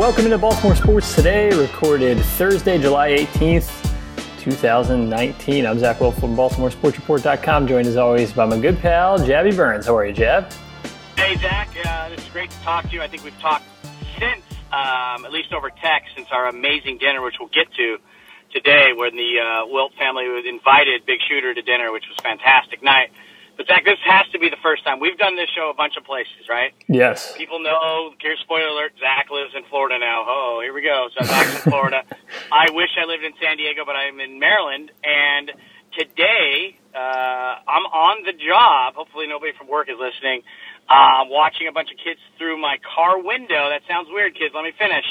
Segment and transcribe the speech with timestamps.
[0.00, 3.92] welcome into Baltimore Sports Today, recorded Thursday, July 18th,
[4.40, 5.66] 2019.
[5.66, 9.84] I'm Zach Wilt from BaltimoreSportsReport.com, joined as always by my good pal, Jabby Burns.
[9.84, 10.50] How are you, Jab?
[11.16, 11.68] Hey, Zach.
[11.84, 13.02] Uh, it's great to talk to you.
[13.02, 13.66] I think we've talked
[14.18, 14.42] since,
[14.72, 17.98] um, at least over text, since our amazing dinner, which we'll get to
[18.54, 22.82] today, when the uh, Wilt family was invited Big Shooter to dinner, which was fantastic
[22.82, 23.10] night.
[23.60, 26.00] But Zach, this has to be the first time we've done this show a bunch
[26.00, 26.72] of places, right?
[26.88, 27.36] Yes.
[27.36, 28.08] People know.
[28.16, 30.24] Here's spoiler alert: Zach lives in Florida now.
[30.24, 31.12] Oh, here we go.
[31.12, 32.00] So Zach's in Florida.
[32.48, 34.90] I wish I lived in San Diego, but I'm in Maryland.
[35.04, 35.52] And
[35.92, 38.96] today, uh, I'm on the job.
[38.96, 40.40] Hopefully, nobody from work is listening.
[40.88, 43.68] Uh, watching a bunch of kids through my car window.
[43.68, 44.56] That sounds weird, kids.
[44.56, 45.04] Let me finish.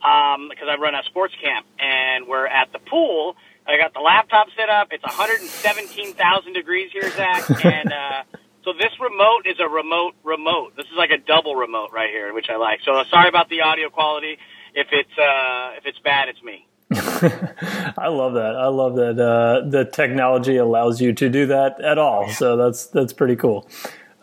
[0.00, 4.00] Um, because I run a sports camp, and we're at the pool I got the
[4.00, 4.88] laptop set up.
[4.90, 8.22] It's 117,000 degrees here, Zach, and uh,
[8.64, 10.76] so this remote is a remote remote.
[10.76, 12.80] This is like a double remote right here, which I like.
[12.84, 14.38] So uh, sorry about the audio quality.
[14.74, 16.66] If it's uh, if it's bad, it's me.
[16.92, 18.56] I love that.
[18.56, 22.28] I love that uh, the technology allows you to do that at all.
[22.30, 23.68] So that's that's pretty cool.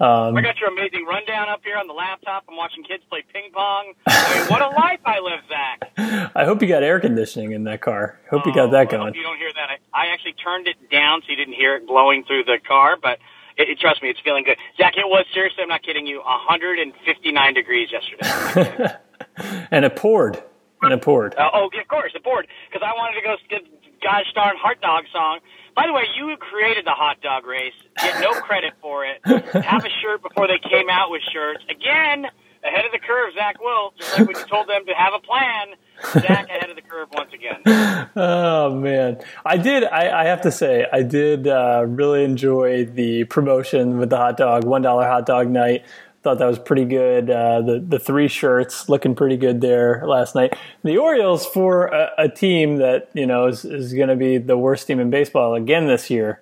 [0.01, 2.45] Um, I got your amazing rundown up here on the laptop.
[2.49, 3.93] I'm watching kids play ping pong.
[4.07, 6.33] I mean, what a life I live, Zach.
[6.33, 8.19] I hope you got air conditioning in that car.
[8.31, 9.13] Hope oh, you got that oh, going.
[9.13, 9.69] you don't hear that.
[9.69, 12.97] I, I, actually turned it down so you didn't hear it blowing through the car,
[12.99, 13.19] but
[13.57, 14.57] it, it, trust me, it's feeling good.
[14.75, 15.61] Zach, it was seriously.
[15.61, 16.17] I'm not kidding you.
[16.17, 18.95] 159 degrees yesterday.
[19.69, 20.41] and it poured.
[20.81, 21.35] And it poured.
[21.35, 23.61] Uh, oh, of course, it poured because I wanted to go get
[24.01, 25.39] gosh darn heart dog song
[25.75, 27.73] by the way, you created the hot dog race.
[27.97, 29.23] Get no credit for it.
[29.25, 31.63] Have a shirt before they came out with shirts.
[31.69, 32.25] Again,
[32.63, 33.97] ahead of the curve, Zach Wilt.
[33.97, 37.09] Just like when you told them to have a plan, Zach ahead of the curve
[37.13, 38.09] once again.
[38.15, 39.83] Oh man, I did.
[39.83, 44.37] I, I have to say, I did uh, really enjoy the promotion with the hot
[44.37, 45.85] dog, one dollar hot dog night.
[46.23, 47.31] Thought that was pretty good.
[47.31, 50.55] Uh, the the three shirts looking pretty good there last night.
[50.83, 54.57] The Orioles for a, a team that you know is, is going to be the
[54.57, 56.39] worst team in baseball again this year.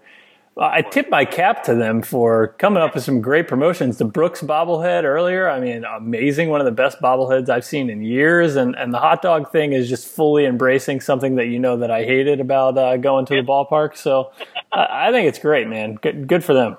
[0.61, 3.97] I tip my cap to them for coming up with some great promotions.
[3.97, 6.49] The Brooks bobblehead earlier, I mean, amazing.
[6.49, 8.57] One of the best bobbleheads I've seen in years.
[8.57, 11.91] And, and the hot dog thing is just fully embracing something that you know that
[11.91, 13.95] I hated about uh, going to the ballpark.
[13.95, 14.33] So
[14.69, 15.95] I, I think it's great, man.
[15.95, 16.75] Good, good for them.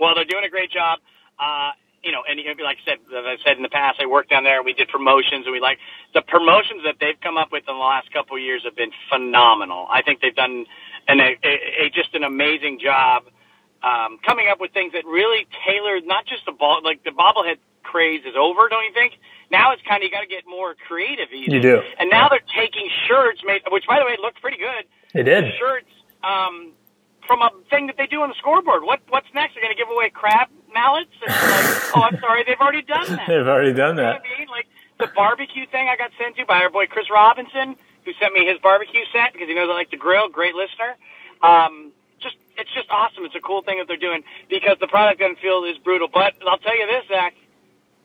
[0.00, 0.98] Well, they're doing a great job.
[1.38, 1.70] Uh,
[2.04, 4.44] you know, and like I said, as I said in the past, I worked down
[4.44, 4.62] there.
[4.62, 5.78] We did promotions, and we like
[6.12, 8.92] the promotions that they've come up with in the last couple of years have been
[9.10, 9.86] phenomenal.
[9.90, 10.66] I think they've done
[11.08, 13.24] an, a, a, just an amazing job
[13.82, 17.56] um, coming up with things that really tailor not just the ball, like the bobblehead
[17.82, 19.14] craze is over, don't you think?
[19.50, 21.28] Now it's kind of you got to get more creative.
[21.32, 21.54] Even.
[21.54, 21.82] You do.
[21.98, 24.84] And now they're taking shirts made, which by the way looked pretty good.
[25.12, 25.92] They did shirts
[26.24, 26.72] um,
[27.26, 28.82] from a thing that they do on the scoreboard.
[28.82, 29.54] What what's next?
[29.54, 31.14] They're going to give away crab mallets?
[31.22, 33.24] And like, oh, I'm sorry, they've already done that.
[33.28, 34.22] they've already done that.
[34.24, 34.48] You know I mean?
[34.48, 34.66] Like
[34.98, 38.46] the barbecue thing I got sent to by our boy Chris Robinson, who sent me
[38.46, 40.28] his barbecue set because he knows I like to grill.
[40.28, 40.96] Great listener.
[41.42, 43.24] Um, just it's just awesome.
[43.24, 46.08] It's a cool thing that they're doing because the product on field is brutal.
[46.12, 47.34] But I'll tell you this, Zach,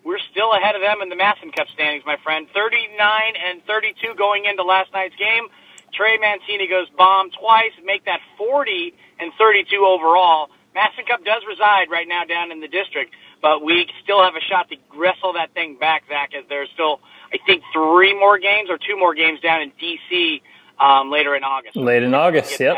[0.03, 2.47] we're still ahead of them in the MASN Cup standings, my friend.
[2.53, 2.97] 39
[3.35, 5.47] and 32 going into last night's game.
[5.93, 10.49] Trey Mancini goes bomb twice, make that 40 and 32 overall.
[10.79, 14.41] MASN Cup does reside right now down in the district, but we still have a
[14.41, 17.01] shot to wrestle that thing back, Zach, as there's still,
[17.33, 20.41] I think, three more games or two more games down in D.C.
[20.79, 21.75] Um, later in August.
[21.75, 22.77] Late in August, yep.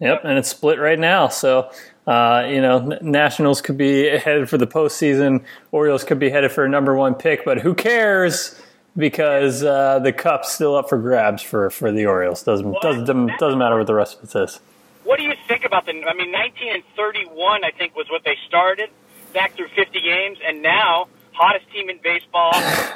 [0.00, 1.28] Yep, and it's split right now.
[1.28, 1.70] So,
[2.06, 5.44] uh, you know, Nationals could be headed for the postseason.
[5.70, 8.60] Orioles could be headed for a number one pick, but who cares?
[8.96, 12.42] Because uh, the cup's still up for grabs for, for the Orioles.
[12.42, 14.60] Doesn't doesn't doesn't matter what the rest of it says.
[15.04, 15.92] What do you think about the?
[15.92, 18.90] I mean, 19 and 31, I think, was what they started
[19.34, 22.52] back through 50 games, and now hottest team in baseball.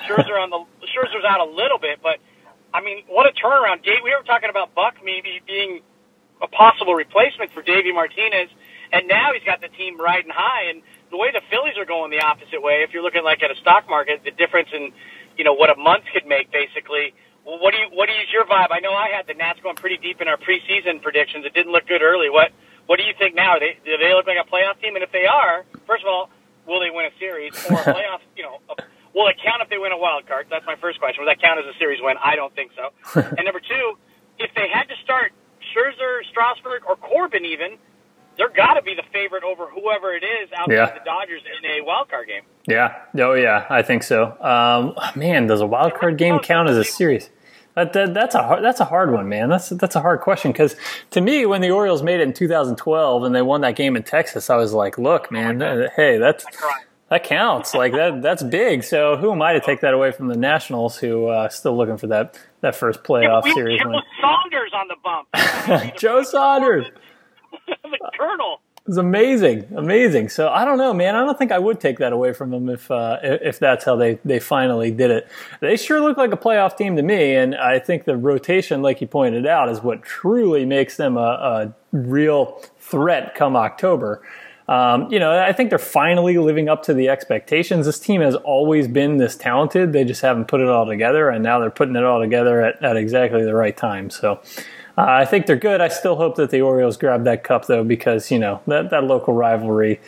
[0.06, 2.18] Scherzer on the Scherzer's out a little bit, but
[2.72, 3.82] I mean, what a turnaround!
[3.82, 5.80] Dave, we were talking about Buck maybe being
[6.40, 8.50] a possible replacement for Davey Martinez,
[8.92, 10.70] and now he's got the team riding high.
[10.70, 13.50] And the way the Phillies are going the opposite way, if you're looking like at
[13.50, 14.92] a stock market, the difference in
[15.36, 17.14] you know what a month could make basically
[17.46, 18.74] well, what do you what is your vibe?
[18.74, 21.46] I know I had the Nats going pretty deep in our preseason predictions.
[21.46, 22.28] It didn't look good early.
[22.28, 22.50] What
[22.86, 23.58] what do you think now?
[23.58, 24.94] They, do they look like a playoff team?
[24.94, 26.28] And if they are, first of all,
[26.66, 28.20] will they win a series or a playoff?
[28.36, 28.82] You know, a,
[29.14, 30.46] will it count if they win a wild card?
[30.50, 31.22] That's my first question.
[31.22, 32.16] Will that count as a series win?
[32.18, 32.90] I don't think so.
[33.38, 33.94] and number two,
[34.38, 35.30] if they had to start
[35.70, 37.78] Scherzer, Strasburg, or Corbin, even
[38.36, 40.92] they're got to be the favorite over whoever it is outside yeah.
[40.92, 42.42] the Dodgers in a wild card game.
[42.66, 42.94] Yeah.
[43.18, 43.66] Oh, yeah.
[43.70, 44.36] I think so.
[44.40, 47.30] Um, man, does a wild card game count as a series?
[47.76, 49.50] That, that, that's a hard, that's a hard one, man.
[49.50, 50.76] That's that's a hard question because
[51.10, 54.02] to me, when the Orioles made it in 2012 and they won that game in
[54.02, 56.46] Texas, I was like, look, man, uh, hey, that's
[57.10, 57.74] That counts.
[57.74, 58.22] Like that.
[58.22, 58.82] That's big.
[58.82, 61.98] So who am I to take that away from the Nationals, who uh, still looking
[61.98, 65.96] for that that first playoff yeah, series Joe Saunders on the bump.
[65.98, 66.86] Joe Saunders,
[67.66, 68.60] the Colonel.
[68.88, 70.28] It's amazing, amazing.
[70.28, 71.16] So I don't know, man.
[71.16, 73.96] I don't think I would take that away from them if uh, if that's how
[73.96, 75.28] they they finally did it.
[75.60, 79.00] They sure look like a playoff team to me, and I think the rotation, like
[79.00, 84.22] you pointed out, is what truly makes them a, a real threat come October.
[84.68, 87.86] Um, you know, I think they're finally living up to the expectations.
[87.86, 89.92] This team has always been this talented.
[89.92, 92.82] They just haven't put it all together, and now they're putting it all together at,
[92.84, 94.10] at exactly the right time.
[94.10, 94.40] So
[94.98, 95.80] uh, I think they're good.
[95.80, 99.04] I still hope that the Orioles grab that cup though, because you know that that
[99.04, 100.00] local rivalry,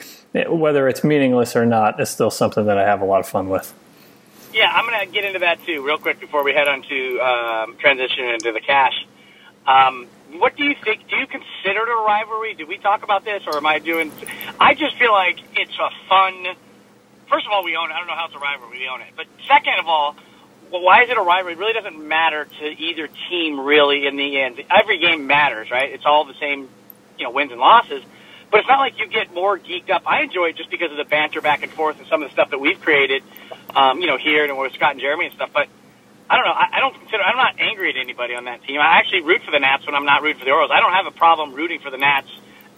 [0.49, 3.49] whether it's meaningless or not, is still something that I have a lot of fun
[3.49, 3.75] with.
[4.53, 7.21] Yeah, I'm going to get into that too, real quick before we head on to
[7.21, 9.07] um, transition into the cash.
[9.67, 11.07] Um, what do you think?
[11.09, 12.55] Do you consider it a rivalry?
[12.55, 14.11] Did we talk about this, or am I doing?
[14.59, 16.57] I just feel like it's a fun.
[17.29, 17.95] First of all, we own it.
[17.95, 18.79] I don't know how it's a rivalry.
[18.79, 19.09] We own it.
[19.17, 20.17] But second of all,
[20.71, 21.55] well, why is it a rivalry?
[21.55, 24.63] It really doesn't matter to either team, really, in the end.
[24.71, 25.91] Every game matters, right?
[25.93, 26.69] It's all the same,
[27.19, 28.03] you know, wins and losses.
[28.51, 30.03] But it's not like you get more geeked up.
[30.07, 32.33] I enjoy it just because of the banter back and forth and some of the
[32.33, 33.23] stuff that we've created,
[33.77, 35.51] um, you know, here and with Scott and Jeremy and stuff.
[35.53, 35.69] But
[36.31, 36.53] I don't know.
[36.53, 37.23] I, I don't consider.
[37.23, 38.81] I'm not angry at anybody on that team.
[38.81, 40.71] I actually root for the Nats when I'm not rooting for the Orioles.
[40.73, 42.29] I don't have a problem rooting for the Nats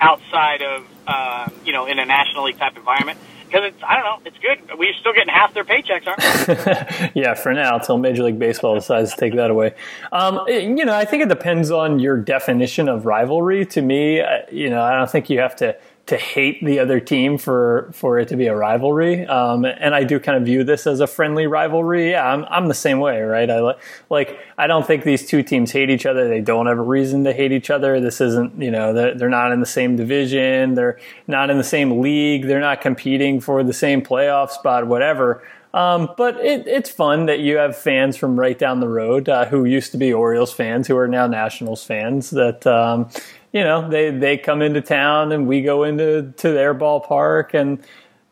[0.00, 3.18] outside of, uh, you know, in a National League type environment
[3.50, 4.78] because it's I don't know, it's good.
[4.78, 7.20] We're still getting half their paychecks, aren't we?
[7.22, 9.74] yeah, for now, until Major League Baseball decides to take that away.
[10.12, 13.66] Um, you know, I think it depends on your definition of rivalry.
[13.66, 15.76] To me, you know, I don't think you have to
[16.10, 19.24] to hate the other team for for it to be a rivalry.
[19.28, 22.10] Um, and I do kind of view this as a friendly rivalry.
[22.10, 23.48] Yeah, I'm I'm the same way, right?
[23.48, 23.74] I
[24.10, 26.26] like I don't think these two teams hate each other.
[26.26, 28.00] They don't have a reason to hate each other.
[28.00, 30.74] This isn't you know they're, they're not in the same division.
[30.74, 30.98] They're
[31.28, 32.48] not in the same league.
[32.48, 34.88] They're not competing for the same playoff spot.
[34.88, 35.44] Whatever.
[35.72, 39.44] Um, but it, it's fun that you have fans from right down the road uh,
[39.44, 43.08] who used to be Orioles fans who are now Nationals fans that um,
[43.52, 47.82] you know, they, they come into town and we go into to their ballpark and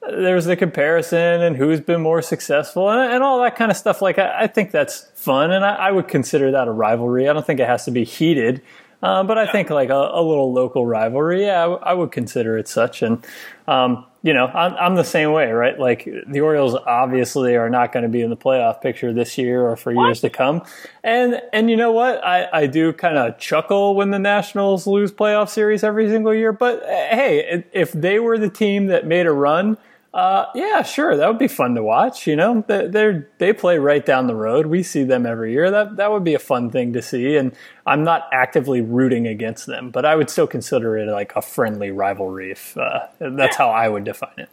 [0.01, 4.01] there's the comparison and who's been more successful and, and all that kind of stuff.
[4.01, 7.29] Like, I, I think that's fun and I, I, would consider that a rivalry.
[7.29, 8.63] I don't think it has to be heated.
[9.03, 12.67] Uh, but I think like a, a, little local rivalry, yeah, I, would consider it
[12.67, 13.03] such.
[13.03, 13.25] And
[13.69, 15.79] um, you know, I'm, I'm the same way, right?
[15.79, 19.67] Like the Orioles obviously are not going to be in the playoff picture this year
[19.67, 20.65] or for years to come.
[21.03, 22.23] And, and you know what?
[22.23, 26.53] I, I do kind of chuckle when the Nationals lose playoff series every single year.
[26.53, 29.79] But hey, if they were the team that made a run,
[30.19, 32.27] uh, yeah, sure, that would be fun to watch.
[32.27, 34.67] You know, they they play right down the road.
[34.67, 35.71] We see them every year.
[35.71, 37.37] That that would be a fun thing to see.
[37.37, 37.55] And
[37.87, 41.93] I'm not actively rooting against them, but I would still consider it like a friendly
[41.93, 42.51] rivalry.
[42.51, 44.49] If uh, that's how I would define it.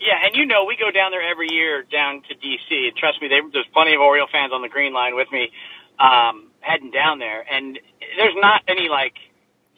[0.00, 2.88] Yeah, and you know, we go down there every year down to DC.
[2.88, 5.52] And trust me, they, there's plenty of Oriole fans on the Green Line with me,
[6.00, 7.78] um, heading down there, and
[8.16, 9.14] there's not any like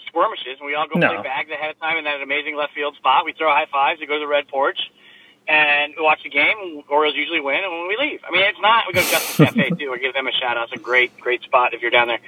[0.09, 0.57] skirmishes.
[0.61, 1.09] And we all go no.
[1.09, 3.27] play bags ahead of time in that amazing left field spot.
[3.27, 4.01] We throw high fives.
[4.01, 4.81] We go to the red porch
[5.51, 6.83] and we watch the game.
[6.89, 8.85] Orioles usually win, and when we leave, I mean, it's not.
[8.87, 9.91] We go to Justice Cafe too.
[9.91, 10.71] We give them a shout out.
[10.71, 12.21] It's a great, great spot if you're down there.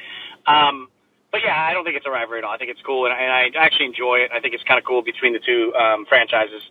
[0.45, 0.89] Um,
[1.31, 2.53] but yeah, I don't think it's a rivalry at all.
[2.53, 4.33] I think it's cool, and I, and I actually enjoy it.
[4.35, 6.63] I think it's kind of cool between the two um, franchises.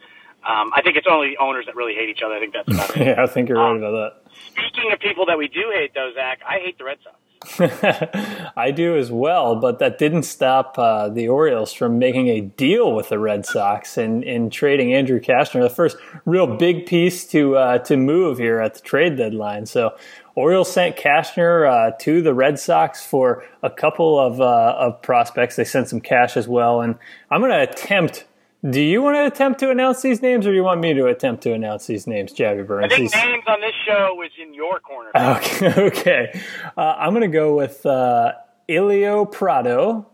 [0.43, 2.35] Um, I think it's only the owners that really hate each other.
[2.35, 3.07] I think that's about it.
[3.07, 4.31] yeah, I think you're right um, about that.
[4.67, 7.15] Speaking of people that we do hate, though, Zach, I hate the Red Sox.
[7.59, 12.93] I do as well, but that didn't stop uh, the Orioles from making a deal
[12.93, 17.57] with the Red Sox and in trading Andrew Cashner, the first real big piece to
[17.57, 19.65] uh, to move here at the trade deadline.
[19.65, 19.95] So
[20.35, 25.55] Orioles sent Cashner uh, to the Red Sox for a couple of uh, of prospects.
[25.55, 26.95] They sent some cash as well, and
[27.31, 28.25] I'm going to attempt
[28.69, 31.07] do you want to attempt to announce these names, or do you want me to
[31.07, 32.93] attempt to announce these names, Jabby Burns?
[32.93, 35.11] I think names on this show was in your corner.
[35.15, 36.41] Okay, okay.
[36.77, 38.33] Uh, I'm going to go with uh,
[38.69, 40.07] Elio Prado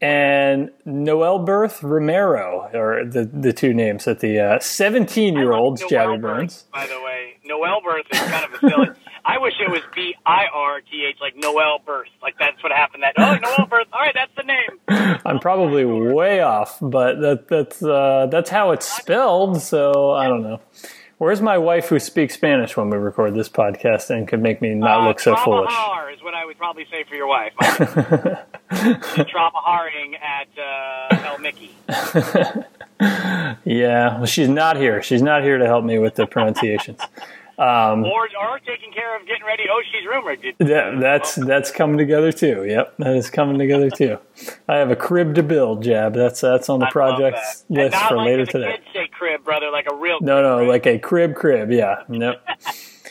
[0.00, 6.20] and Noelberth Romero, or the the two names that the 17 uh, year olds, Jabby
[6.20, 6.64] Burns.
[6.72, 8.88] By the way, Noelberth is kind of a silly.
[9.24, 12.08] I wish it was B I R T H, like Noel Birth.
[12.20, 13.02] Like that's what happened.
[13.02, 13.86] That oh, Noel Birth.
[13.92, 15.20] All right, that's the name.
[15.24, 19.62] I'm probably way off, but that that's uh, that's how it's spelled.
[19.62, 20.60] So I don't know.
[21.18, 24.74] Where's my wife who speaks Spanish when we record this podcast and could make me
[24.74, 25.72] not uh, look so foolish?
[26.12, 27.52] is what I would probably say for your wife.
[28.72, 31.70] Tramaharing at uh, El Mickey.
[33.64, 35.00] yeah, well, she's not here.
[35.00, 37.00] She's not here to help me with the pronunciations.
[37.58, 40.36] Um, or, or taking care of getting ready Oshie's rumor.
[40.58, 42.64] Yeah, that's that's coming together too.
[42.66, 44.18] Yep, that is coming together too.
[44.68, 46.14] I have a crib to build, Jab.
[46.14, 48.72] That's that's on the project list for like later today.
[48.72, 50.18] Kids say crib, brother, like a real.
[50.22, 50.68] No, no, crib.
[50.68, 51.70] like a crib, crib.
[51.70, 52.36] Yeah, nope.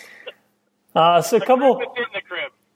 [0.95, 1.79] uh, so a couple.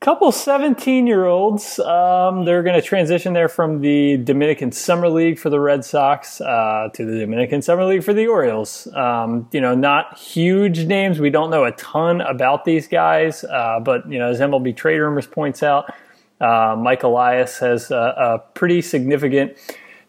[0.05, 1.79] Couple 17 year olds.
[1.79, 6.39] Um, they're going to transition there from the Dominican Summer League for the Red Sox
[6.41, 8.88] uh, to the Dominican Summer League for the Orioles.
[8.93, 11.19] Um, you know, not huge names.
[11.19, 15.00] We don't know a ton about these guys, uh, but, you know, as MLB Trade
[15.00, 15.91] Rumors points out,
[16.39, 19.57] uh, Mike Elias has a, a pretty significant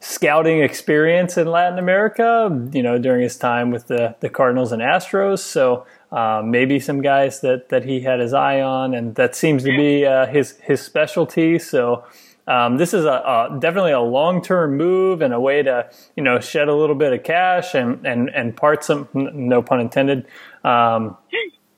[0.01, 4.83] scouting experience in Latin America, you know, during his time with the, the Cardinals and
[4.83, 5.39] Astros.
[5.39, 9.65] So, uh, maybe some guys that, that he had his eye on, and that seems
[9.65, 11.59] to be uh, his his specialty.
[11.59, 12.05] So
[12.47, 16.23] um, this is a, a definitely a long term move and a way to you
[16.23, 20.27] know shed a little bit of cash and and and part some no pun intended.
[20.65, 21.17] Um,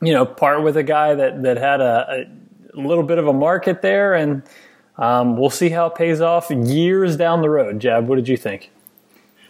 [0.01, 2.27] you know, part with a guy that that had a,
[2.75, 4.43] a little bit of a market there, and
[4.99, 7.81] um, we'll see how it pays off years down the road.
[7.81, 8.71] Jab, what did you think?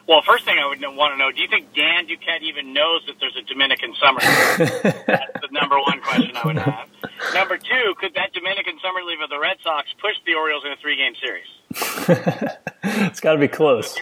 [0.09, 3.05] Well, first thing I would want to know: Do you think Dan Duquette even knows
[3.07, 5.05] that there's a Dominican summer league?
[5.07, 6.89] That's the number one question I would have.
[7.35, 10.73] Number two: Could that Dominican summer league of the Red Sox push the Orioles in
[10.73, 11.45] a three-game series?
[13.13, 14.01] it's got to be close.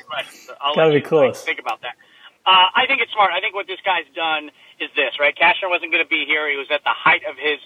[0.76, 1.42] Got to be close.
[1.42, 1.98] Think about that.
[2.46, 3.32] Uh, I think it's smart.
[3.34, 5.34] I think what this guy's done is this, right?
[5.34, 6.48] Cashner wasn't going to be here.
[6.48, 7.58] He was at the height of his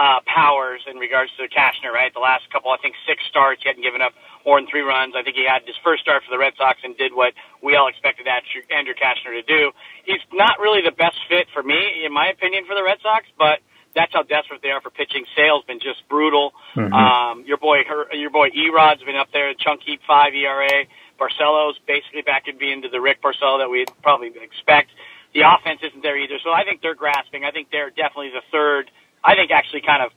[0.00, 2.08] uh, powers in regards to Cashner, right?
[2.08, 4.16] The last couple, I think, six starts, he hadn't given up
[4.48, 5.12] more than three runs.
[5.12, 7.76] I think he had his first start for the Red Sox and did what we
[7.76, 9.72] all expected Andrew Cashner to do.
[10.08, 13.28] He's not really the best fit for me, in my opinion, for the Red Sox,
[13.36, 13.60] but
[13.94, 15.28] that's how desperate they are for pitching.
[15.36, 16.56] Sale's been just brutal.
[16.72, 16.94] Mm-hmm.
[16.94, 20.88] Um, your boy, her, your boy Erod's been up there, chunk heap five ERA.
[21.20, 24.88] Porcello's basically back to being to the Rick Porcello that we'd probably expect.
[25.34, 27.44] The offense isn't there either, so I think they're grasping.
[27.44, 28.90] I think they're definitely the third.
[29.24, 30.12] I think actually kind of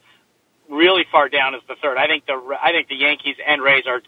[0.69, 1.97] really far down as the third.
[1.97, 4.01] I think the I think the Yankees and Rays are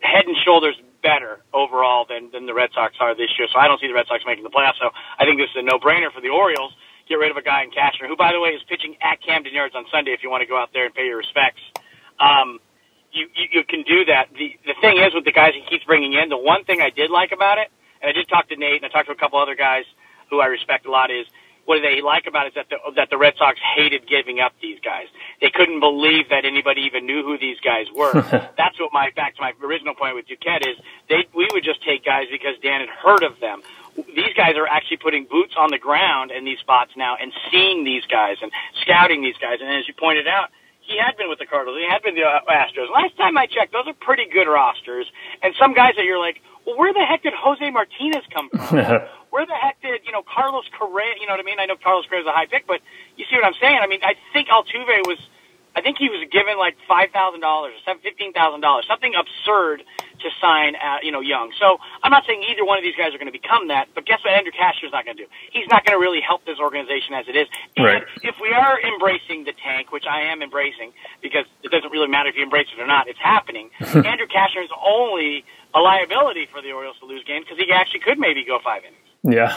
[0.00, 3.48] head and shoulders better overall than than the Red Sox are this year.
[3.52, 4.80] So I don't see the Red Sox making the playoffs.
[4.80, 6.72] So I think this is a no-brainer for the Orioles.
[7.08, 9.52] Get rid of a guy in Cashner, who by the way is pitching at Camden
[9.52, 10.12] Yards on Sunday.
[10.12, 11.60] If you want to go out there and pay your respects,
[12.18, 12.60] um,
[13.12, 14.32] you, you you can do that.
[14.32, 16.90] The the thing is with the guys he keeps bringing in, the one thing I
[16.90, 17.68] did like about it,
[18.00, 19.84] and I did talk to Nate and I talked to a couple other guys
[20.30, 21.26] who I respect a lot, is
[21.66, 24.52] what they like about it is that the, that the Red Sox hated giving up
[24.60, 25.06] these guys.
[25.40, 28.12] They couldn't believe that anybody even knew who these guys were.
[28.58, 30.76] That's what my back to my original point with Duquette is.
[31.08, 33.62] They we would just take guys because Dan had heard of them.
[33.96, 37.84] These guys are actually putting boots on the ground in these spots now and seeing
[37.84, 38.50] these guys and
[38.82, 39.58] scouting these guys.
[39.60, 40.50] And as you pointed out,
[40.84, 41.78] he had been with the Cardinals.
[41.80, 42.92] He had been the uh, Astros.
[42.92, 45.06] Last time I checked, those are pretty good rosters.
[45.42, 48.78] And some guys that you're like, well, where the heck did Jose Martinez come from?
[49.30, 51.14] where the heck did you know Carlos Correa?
[51.20, 51.60] You know what I mean?
[51.60, 52.80] I know Carlos Correa is a high pick, but
[53.16, 53.80] you see what I'm saying?
[53.82, 55.18] I mean, I think Altuve was,
[55.76, 59.82] I think he was given like five thousand dollars or fifteen thousand dollars, something absurd
[60.20, 61.52] to sign, at, you know, Young.
[61.58, 64.06] So I'm not saying either one of these guys are going to become that, but
[64.06, 64.32] guess what?
[64.32, 65.28] Andrew Cashner's not going to do.
[65.52, 67.48] He's not going to really help this organization as it is.
[67.76, 68.02] And right.
[68.22, 70.92] if we are embracing the tank, which I am embracing,
[71.22, 73.70] because it doesn't really matter if you embrace it or not, it's happening.
[73.80, 75.44] Andrew Cashner is only
[75.74, 78.82] a liability for the Orioles to lose games because he actually could maybe go five
[78.84, 79.00] innings.
[79.24, 79.56] Yeah.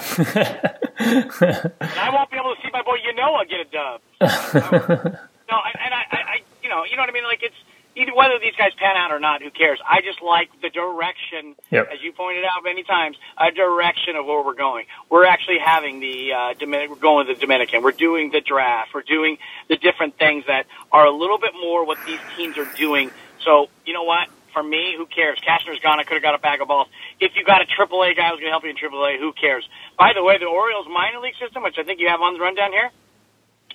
[0.98, 4.02] and I won't be able to see my boy Ynoa get a dub.
[4.22, 7.26] no, and I, I, you know, you know what I mean.
[7.26, 7.56] Like it's
[7.98, 9.80] either whether these guys pan out or not, who cares?
[9.88, 11.90] I just like the direction, yep.
[11.92, 14.86] as you pointed out many times, a direction of where we're going.
[15.10, 17.84] We're actually having the uh, Dominic, we're going to the Dominican.
[17.84, 18.94] We're doing the draft.
[18.94, 22.70] We're doing the different things that are a little bit more what these teams are
[22.78, 23.12] doing.
[23.44, 24.30] So you know what?
[24.58, 25.38] For me, who cares?
[25.48, 26.00] Cashner's gone.
[26.00, 26.88] I could have got a bag of balls.
[27.20, 29.70] If you got a AAA guy who's going to help you in AAA, who cares?
[30.00, 32.40] By the way, the Orioles minor league system, which I think you have on the
[32.40, 32.90] rundown here,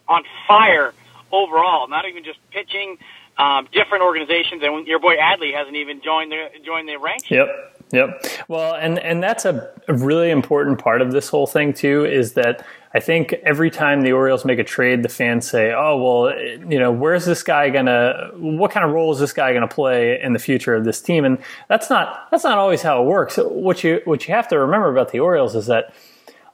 [0.08, 0.92] on fire
[1.30, 1.86] overall.
[1.86, 2.98] Not even just pitching,
[3.38, 7.30] um, different organizations, and your boy Adley hasn't even joined the joined the ranks.
[7.30, 7.46] Yep.
[7.92, 8.26] Yep.
[8.48, 12.32] Well, and and that's a, a really important part of this whole thing too is
[12.32, 16.38] that I think every time the Orioles make a trade, the fans say, "Oh, well,
[16.70, 18.30] you know, where's this guy gonna?
[18.36, 21.24] What kind of role is this guy gonna play in the future of this team?"
[21.24, 23.36] And that's not that's not always how it works.
[23.36, 25.94] What you what you have to remember about the Orioles is that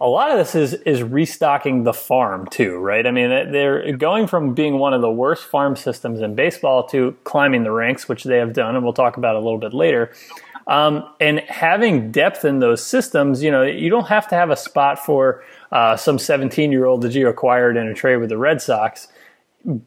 [0.01, 3.05] a lot of this is is restocking the farm too, right?
[3.05, 7.17] I mean, they're going from being one of the worst farm systems in baseball to
[7.25, 10.13] climbing the ranks, which they have done, and we'll talk about a little bit later.
[10.69, 14.57] Um, and having depth in those systems, you know, you don't have to have a
[14.57, 18.39] spot for uh, some 17 year old that you acquired in a trade with the
[18.39, 19.09] Red Sox,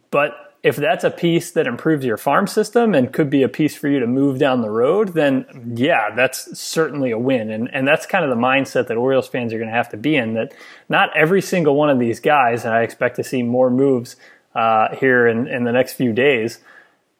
[0.09, 3.75] but if that's a piece that improves your farm system and could be a piece
[3.75, 7.49] for you to move down the road, then yeah, that's certainly a win.
[7.49, 9.97] And and that's kind of the mindset that Orioles fans are going to have to
[9.97, 10.35] be in.
[10.35, 10.53] That
[10.87, 14.15] not every single one of these guys, and I expect to see more moves
[14.53, 16.59] uh, here in, in the next few days.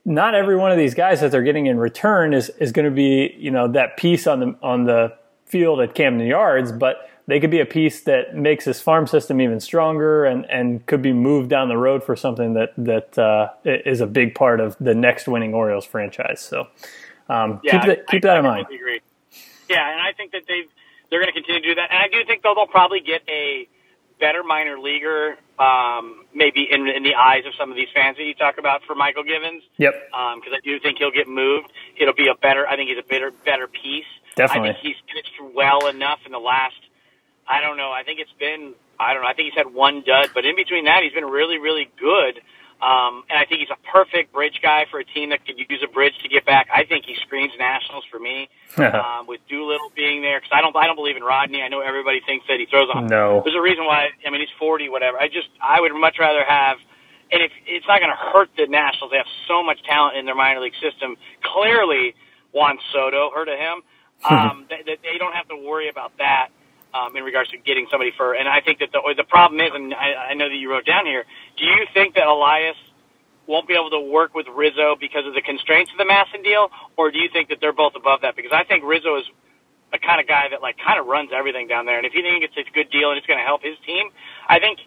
[0.06, 2.96] Not every one of these guys that they're getting in return is is going to
[2.96, 7.40] be you know that piece on the on the field at Camden Yards, but they
[7.40, 11.14] could be a piece that makes his farm system even stronger and, and could be
[11.14, 14.96] moved down the road for something that that uh, is a big part of the
[14.96, 16.42] next winning Orioles franchise.
[16.42, 16.68] So
[17.30, 18.68] um, yeah, keep that keep I, that in mind.
[18.74, 19.02] Agree.
[19.70, 20.64] Yeah, and I think that they
[21.10, 23.22] they're going to continue to do that, and I do think they'll, they'll probably get
[23.30, 23.68] a
[24.20, 28.24] better minor leaguer, um, maybe in, in the eyes of some of these fans that
[28.24, 29.64] you talk about for Mychal Givens.
[29.78, 29.94] Yep.
[30.12, 31.72] Because um, I do think he'll get moved.
[32.00, 32.68] It'll be a better.
[32.68, 34.06] I think he's a better better piece.
[34.36, 34.70] Definitely.
[34.70, 36.76] I think he's pitched well enough in the last
[37.52, 37.92] I don't know.
[37.92, 39.28] I think it's been I don't know.
[39.28, 42.38] I think he's had one dud, but in between that, he's been really, really good.
[42.82, 45.82] Um, and I think he's a perfect bridge guy for a team that could use
[45.86, 46.68] a bridge to get back.
[46.74, 50.40] I think he screams Nationals for me, um, with Doolittle being there.
[50.40, 51.62] Because I don't, I don't believe in Rodney.
[51.62, 53.08] I know everybody thinks that he throws on.
[53.08, 54.10] No, there's a reason why.
[54.26, 55.20] I mean, he's 40, whatever.
[55.20, 56.78] I just, I would much rather have.
[57.32, 60.26] And if it's not going to hurt the Nationals, they have so much talent in
[60.26, 61.16] their minor league system.
[61.42, 62.14] Clearly,
[62.52, 63.82] Juan Soto, heard of him?
[64.22, 66.50] Um, that they, they don't have to worry about that
[66.94, 68.34] um, in regards to getting somebody for.
[68.34, 70.86] And I think that the the problem is, and I, I know that you wrote
[70.86, 71.26] down here.
[71.58, 72.78] Do you think that Elias
[73.48, 76.70] won't be able to work with Rizzo because of the constraints of the MASN deal,
[76.98, 78.36] or do you think that they're both above that?
[78.36, 79.26] Because I think Rizzo is
[79.94, 82.22] a kind of guy that like kind of runs everything down there, and if you
[82.22, 84.10] think it's a good deal and it's going to help his team,
[84.48, 84.80] I think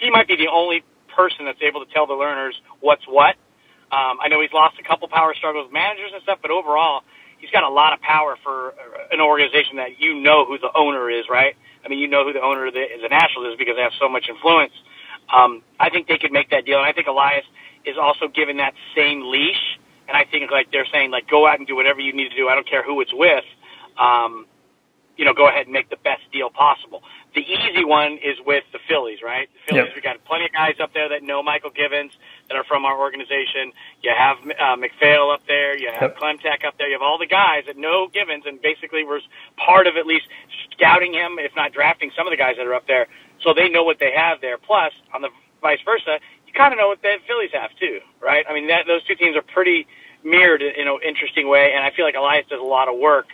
[0.00, 0.82] he might be the only
[1.14, 3.36] person that's able to tell the Lerners what's what.
[3.92, 7.02] Um, I know he's lost a couple power struggles managers and stuff, but overall,
[7.44, 8.72] he's got a lot of power for
[9.12, 11.54] an organization that you know who the owner is, right?
[11.84, 13.92] I mean, you know who the owner of the, the Nationals is because they have
[14.00, 14.72] so much influence.
[15.28, 17.44] Um, I think they could make that deal, and I think Elias
[17.84, 19.60] is also given that same leash.
[20.08, 22.36] And I think like they're saying like go out and do whatever you need to
[22.36, 22.48] do.
[22.48, 23.44] I don't care who it's with.
[24.00, 24.46] Um,
[25.16, 27.02] you know, go ahead and make the best deal possible.
[27.34, 29.48] The easy one is with the Phillies, right?
[29.66, 29.96] The Phillies, yep.
[29.96, 32.12] we got plenty of guys up there that know Mychal Givens
[32.48, 33.72] that are from our organization.
[34.02, 35.76] You have uh, MacPhail up there.
[35.76, 36.18] You have yep.
[36.18, 36.88] Klentak up there.
[36.88, 39.22] You have all the guys that know Givens and basically was
[39.56, 40.26] part of at least
[40.72, 43.06] scouting him, if not drafting some of the guys that are up there.
[43.42, 44.58] So they know what they have there.
[44.58, 45.30] Plus, on the
[45.60, 48.44] vice versa, you kind of know what the Phillies have too, right?
[48.48, 49.86] I mean, that, those two teams are pretty
[50.22, 53.26] mirrored in an interesting way, and I feel like Elias does a lot of work.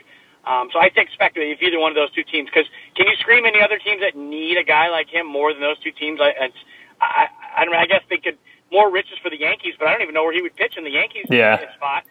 [0.46, 3.44] Um, so I expect if either one of those two teams, because can you scream
[3.44, 6.20] any other teams that need a guy like him more than those two teams?
[6.20, 6.50] I,
[7.00, 7.78] I, I don't know.
[7.78, 8.38] I guess they could
[8.72, 10.84] more riches for the Yankees, but I don't even know where he would pitch in
[10.84, 11.58] the Yankees yeah.
[11.74, 12.04] spot.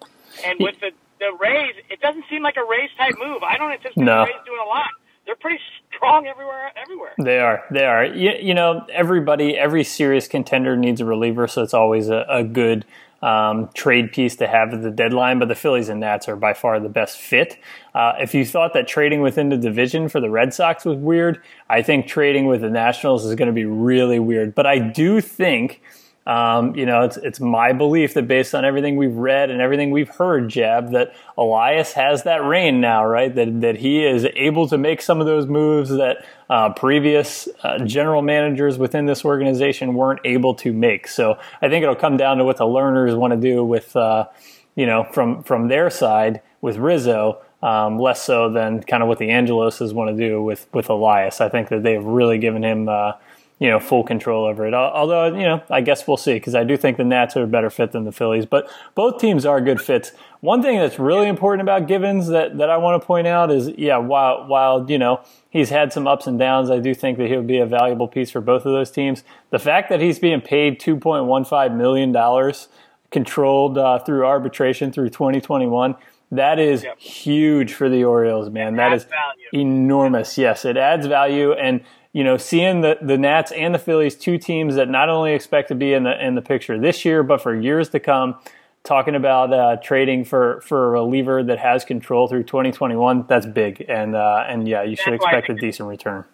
[0.45, 3.43] And with the the Rays, it doesn't seem like a Rays type move.
[3.43, 4.21] I don't anticipate no.
[4.21, 4.89] the Rays doing a lot.
[5.25, 5.59] They're pretty
[5.95, 6.71] strong everywhere.
[6.81, 7.63] Everywhere they are.
[7.71, 8.05] They are.
[8.05, 12.43] You, you know, everybody, every serious contender needs a reliever, so it's always a, a
[12.43, 12.85] good
[13.21, 16.53] um, trade piece to have at the deadline, but the Phillies and Nats are by
[16.53, 17.57] far the best fit.
[17.93, 21.41] Uh, if you thought that trading within the division for the Red Sox was weird,
[21.69, 24.55] I think trading with the Nationals is going to be really weird.
[24.55, 25.81] But I do think
[26.29, 29.89] um, you know, it's it's my belief that based on everything we've read and everything
[29.89, 33.33] we've heard, Jab, that Elias has that reign now, right?
[33.33, 37.77] That that he is able to make some of those moves that uh, previous uh,
[37.79, 41.07] general managers within this organization weren't able to make.
[41.07, 44.27] So I think it'll come down to what the Lerners want to do with, uh,
[44.75, 47.41] you know, from from their side with Rizzo.
[47.61, 51.41] Um, less so than kind of what the Angeloses want to do with with Elias.
[51.41, 53.13] I think that they've really given him uh,
[53.59, 54.73] you know full control over it.
[54.73, 57.47] Although you know, I guess we'll see because I do think the Nats are a
[57.47, 58.45] better fit than the Phillies.
[58.45, 60.13] But both teams are good fits.
[60.39, 63.69] One thing that's really important about Givens that that I want to point out is
[63.77, 67.27] yeah, while while you know he's had some ups and downs, I do think that
[67.27, 69.23] he'll be a valuable piece for both of those teams.
[69.49, 72.69] The fact that he's being paid two point one five million dollars
[73.11, 75.95] controlled uh, through arbitration through 2021
[76.31, 76.99] that is yep.
[76.99, 78.75] huge for the Orioles, man.
[78.75, 79.65] that is value.
[79.65, 80.37] enormous.
[80.37, 84.37] Yes, it adds value, and you know, seeing the, the Nats and the Phillies, two
[84.37, 87.41] teams that not only expect to be in the in the picture this year, but
[87.41, 88.35] for years to come,
[88.83, 93.85] talking about uh, trading for, for a reliever that has control through 2021, that's big.
[93.87, 96.25] And uh, and yeah, you should expect a decent return.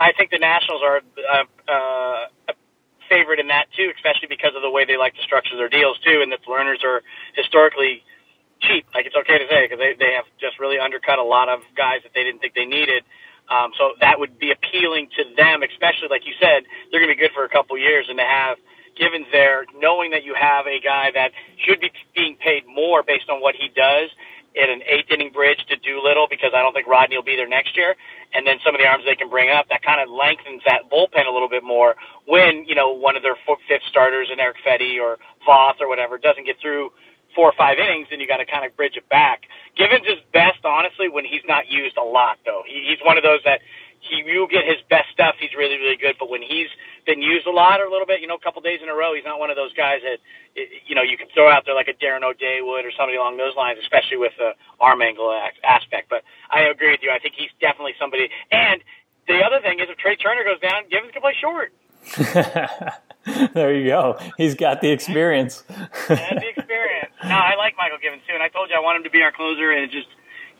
[0.00, 2.54] I think the Nationals are uh, uh, a
[3.08, 5.98] favorite in that too, especially because of the way they like to structure their deals
[6.04, 7.02] too, and that the Lerners are
[7.34, 8.02] historically
[8.60, 8.86] cheap.
[8.94, 11.60] Like it's okay to say because they they have just really undercut a lot of
[11.76, 13.04] guys that they didn't think they needed.
[13.50, 17.16] Um, so that would be appealing to them, especially like you said, they're going to
[17.16, 18.56] be good for a couple years, and to have
[18.96, 21.32] Givens there, knowing that you have a guy that
[21.66, 24.08] should be being paid more based on what he does
[24.54, 27.48] in an eighth inning bridge to Doolittle, because I don't think Rodney will be there
[27.48, 27.96] next year,
[28.32, 30.88] and then some of the arms they can bring up, that kind of lengthens that
[30.88, 31.96] bullpen a little bit more.
[32.26, 33.36] When you know, one of their
[33.68, 36.90] fifth starters, an Erick Fedde or Voth or whatever, doesn't get through
[37.34, 39.42] four or five innings, then you got to kind of bridge it back.
[39.76, 42.62] Givens is best, honestly, when he's not used a lot, though.
[42.66, 43.60] He, he's one of those that
[44.04, 45.36] he you get his best stuff.
[45.40, 46.68] He's really really good, but when he's
[47.06, 48.94] been used a lot or a little bit, you know, a couple days in a
[48.94, 50.20] row, he's not one of those guys that
[50.86, 53.36] you know you can throw out there like a Darren O'Day would or somebody along
[53.36, 55.32] those lines, especially with the arm angle
[55.64, 56.08] aspect.
[56.10, 57.10] But I agree with you.
[57.10, 58.28] I think he's definitely somebody.
[58.52, 58.80] And
[59.26, 61.72] the other thing is, if Trea Turner goes down, Givens can play short.
[63.54, 64.18] there you go.
[64.36, 65.64] He's got the experience.
[67.28, 69.22] No, I like Mychal Givens too, and I told you I want him to be
[69.22, 70.08] our closer, and it just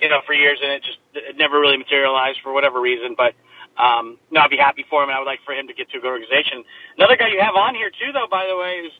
[0.00, 3.14] you know, for years, and it just it never really materialized for whatever reason.
[3.16, 3.34] But
[3.80, 5.90] um, no, I'd be happy for him, and I would like for him to get
[5.90, 6.64] to a good organization.
[6.96, 8.92] Another guy you have on here too, though, by the way, is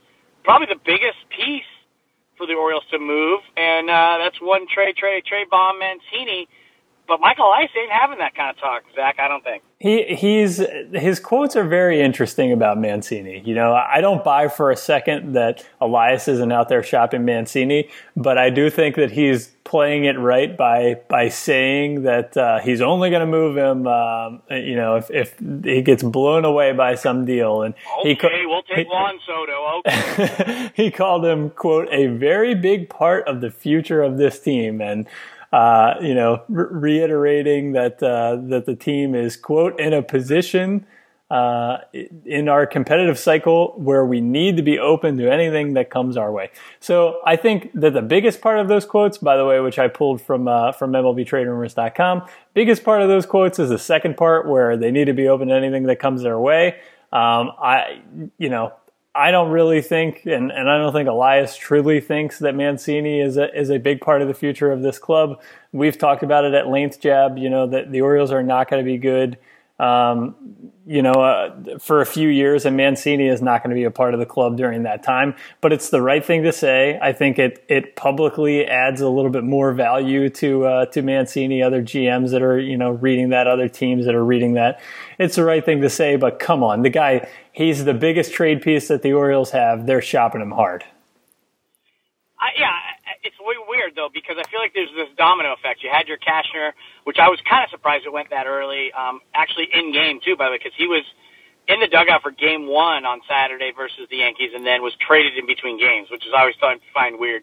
[0.44, 1.66] probably the biggest piece
[2.36, 6.48] for the Orioles to move, and uh, that's one Trey Trey Trey Bomb Mancini
[7.06, 9.16] but Michael Elias ain't having that kind of talk, Zach.
[9.18, 10.62] I don't think he he's
[10.92, 13.42] his quotes are very interesting about Mancini.
[13.44, 17.90] You know, I don't buy for a second that Elias isn't out there shopping Mancini,
[18.16, 22.80] but I do think that he's playing it right by by saying that uh, he's
[22.80, 23.86] only going to move him.
[23.86, 28.46] Um, you know, if if he gets blown away by some deal, and okay, he
[28.46, 29.82] we'll take Juan Soto.
[29.86, 34.80] Okay, he called him quote a very big part of the future of this team,
[34.80, 35.06] and
[35.54, 36.66] uh, you know, re-
[36.98, 40.84] reiterating that uh, that the team is quote in a position
[41.30, 41.76] uh,
[42.24, 46.32] in our competitive cycle where we need to be open to anything that comes our
[46.32, 46.50] way.
[46.80, 49.86] So I think that the biggest part of those quotes, by the way, which I
[49.86, 54.76] pulled from uh, from MLBTradeRumors.com, biggest part of those quotes is the second part where
[54.76, 56.80] they need to be open to anything that comes their way.
[57.12, 58.02] Um, I,
[58.38, 58.72] you know,
[59.16, 63.36] I don't really think, and, and I don't think Elias truly thinks that Mancini is
[63.36, 65.40] a is a big part of the future of this club.
[65.72, 67.38] We've talked about it at length, Jab.
[67.38, 69.38] You know that the Orioles are not going to be good,
[69.78, 70.36] um,
[70.86, 73.90] you know, uh, for a few years, and Mancini is not going to be a
[73.90, 75.34] part of the club during that time.
[75.60, 76.98] But it's the right thing to say.
[77.00, 81.62] I think it it publicly adds a little bit more value to uh, to Mancini,
[81.62, 84.80] other GMs that are you know reading that, other teams that are reading that.
[85.18, 86.16] It's the right thing to say.
[86.16, 89.86] But come on, the guy he's the biggest trade piece that the Orioles have.
[89.86, 90.84] They're shopping him hard.
[92.38, 92.78] I, yeah,
[93.94, 95.82] weird though because I feel like there's this domino effect.
[95.82, 96.72] You had your Cashner,
[97.04, 98.92] which I was kind of surprised it went that early.
[98.92, 101.04] Um, actually, in game too, by the way, because he was
[101.68, 105.36] in the dugout for Game One on Saturday versus the Yankees, and then was traded
[105.38, 107.42] in between games, which is always find, find weird.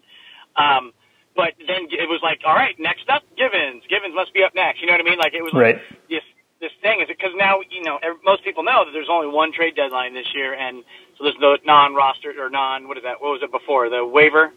[0.54, 0.92] Um,
[1.34, 3.82] but then it was like, all right, next up, Givens.
[3.88, 4.80] Givens must be up next.
[4.80, 5.18] You know what I mean?
[5.18, 5.76] Like it was right.
[5.76, 6.22] like this
[6.60, 7.18] this thing is it?
[7.18, 10.54] because now you know most people know that there's only one trade deadline this year,
[10.54, 10.84] and
[11.18, 13.18] so there's no non-roster or non what is that?
[13.20, 14.52] What was it before the waiver?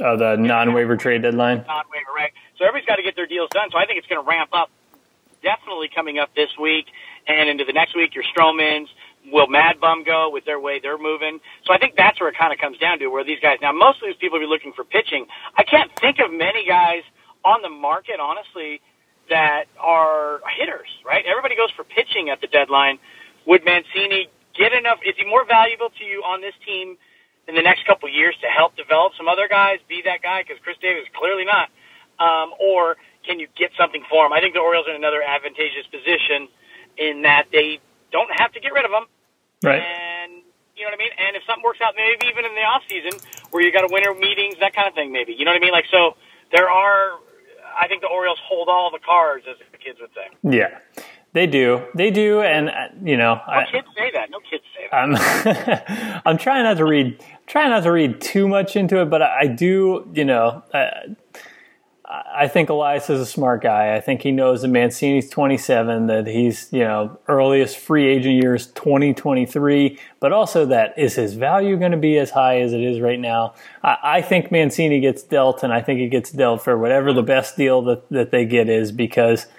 [0.00, 1.64] Oh, the non-waiver trade deadline.
[1.66, 2.32] Non-waiver, right?
[2.56, 3.68] So everybody's got to get their deals done.
[3.70, 4.70] So I think it's going to ramp up,
[5.42, 6.86] definitely coming up this week
[7.26, 8.14] and into the next week.
[8.14, 8.86] Your Stromans,
[9.30, 11.40] will Mad Bum go with their way they're moving?
[11.66, 13.72] So I think that's where it kind of comes down to where these guys now.
[13.72, 15.26] Most of these people are looking for pitching.
[15.56, 17.02] I can't think of many guys
[17.44, 18.80] on the market, honestly,
[19.28, 21.24] that are hitters, right?
[21.26, 22.98] Everybody goes for pitching at the deadline.
[23.46, 24.98] Would Mancini get enough?
[25.04, 26.96] Is he more valuable to you on this team
[27.48, 30.42] in the next couple of years to help develop some other guys, be that guy?
[30.42, 31.70] Because Chris Davis clearly not.
[32.18, 34.32] Um, or can you get something for him?
[34.32, 36.48] I think the Orioles are in another advantageous position
[36.98, 37.80] in that they
[38.12, 39.06] don't have to get rid of him.
[39.62, 39.82] Right.
[39.82, 40.42] And
[40.76, 41.14] you know what I mean?
[41.18, 43.18] And if something works out, maybe even in the off season
[43.50, 45.34] where you got a winter meetings, that kind of thing, maybe.
[45.34, 45.72] You know what I mean?
[45.72, 46.16] Like so,
[46.50, 47.18] there are
[47.76, 50.28] I think the Orioles hold all the cards, as the kids would say.
[50.42, 50.78] Yeah.
[51.34, 54.30] They do, they do, and uh, you know, no I, kids say that.
[54.30, 56.12] No kids say that.
[56.14, 59.22] I'm, I'm trying not to read, trying not to read too much into it, but
[59.22, 60.90] I, I do, you know, uh,
[62.04, 63.96] I think Elias is a smart guy.
[63.96, 68.54] I think he knows that Mancini's 27, that he's, you know, earliest free agent year
[68.54, 72.82] is 2023, but also that is his value going to be as high as it
[72.82, 73.54] is right now?
[73.82, 77.22] I, I, think Mancini gets dealt, and I think he gets dealt for whatever the
[77.22, 79.46] best deal that, that they get is because–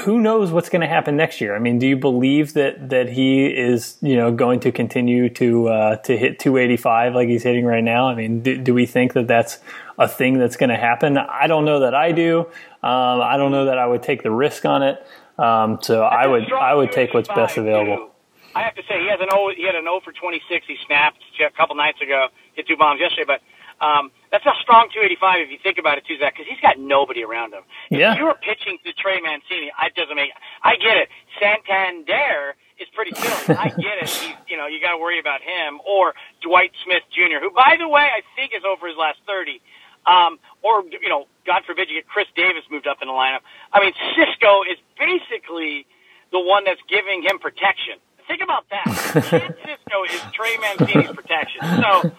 [0.00, 1.54] who knows what's going to happen next year?
[1.54, 5.68] I mean, do you believe that that he is you know going to continue to
[5.68, 8.08] uh, to hit 285 like he's hitting right now?
[8.08, 9.58] I mean, do, do we think that that's
[9.98, 11.18] a thing that's going to happen?
[11.18, 12.40] I don't know that I do.
[12.82, 15.06] Um, I don't know that I would take the risk on it.
[15.38, 18.10] Um, so I would I would take what's best available.
[18.54, 19.52] I have to say he has an O.
[19.54, 20.66] He had an O for 26.
[20.66, 22.28] He snapped a couple nights ago.
[22.54, 26.08] Hit two bombs yesterday, but um, that's a strong 285 if you think about it
[26.08, 27.68] too, Zach, because he's got nobody around him.
[27.92, 28.16] Yeah.
[28.16, 30.32] If you're pitching to Trey Mancini, it doesn't make.
[30.64, 31.12] I get it.
[31.36, 33.60] Santander is pretty killing.
[33.60, 34.08] I get it.
[34.08, 37.76] He's, you know, you got to worry about him or Dwight Smith Jr., who, by
[37.76, 39.60] the way, I think is over his last 30.
[40.08, 43.44] Um, or you know, God forbid you get Chris Davis moved up in the lineup.
[43.68, 45.86] I mean, Sisco is basically
[46.32, 48.00] the one that's giving him protection.
[48.26, 48.88] Think about that.
[49.60, 51.60] Sisco is Trey Mancini's protection.
[51.84, 52.10] So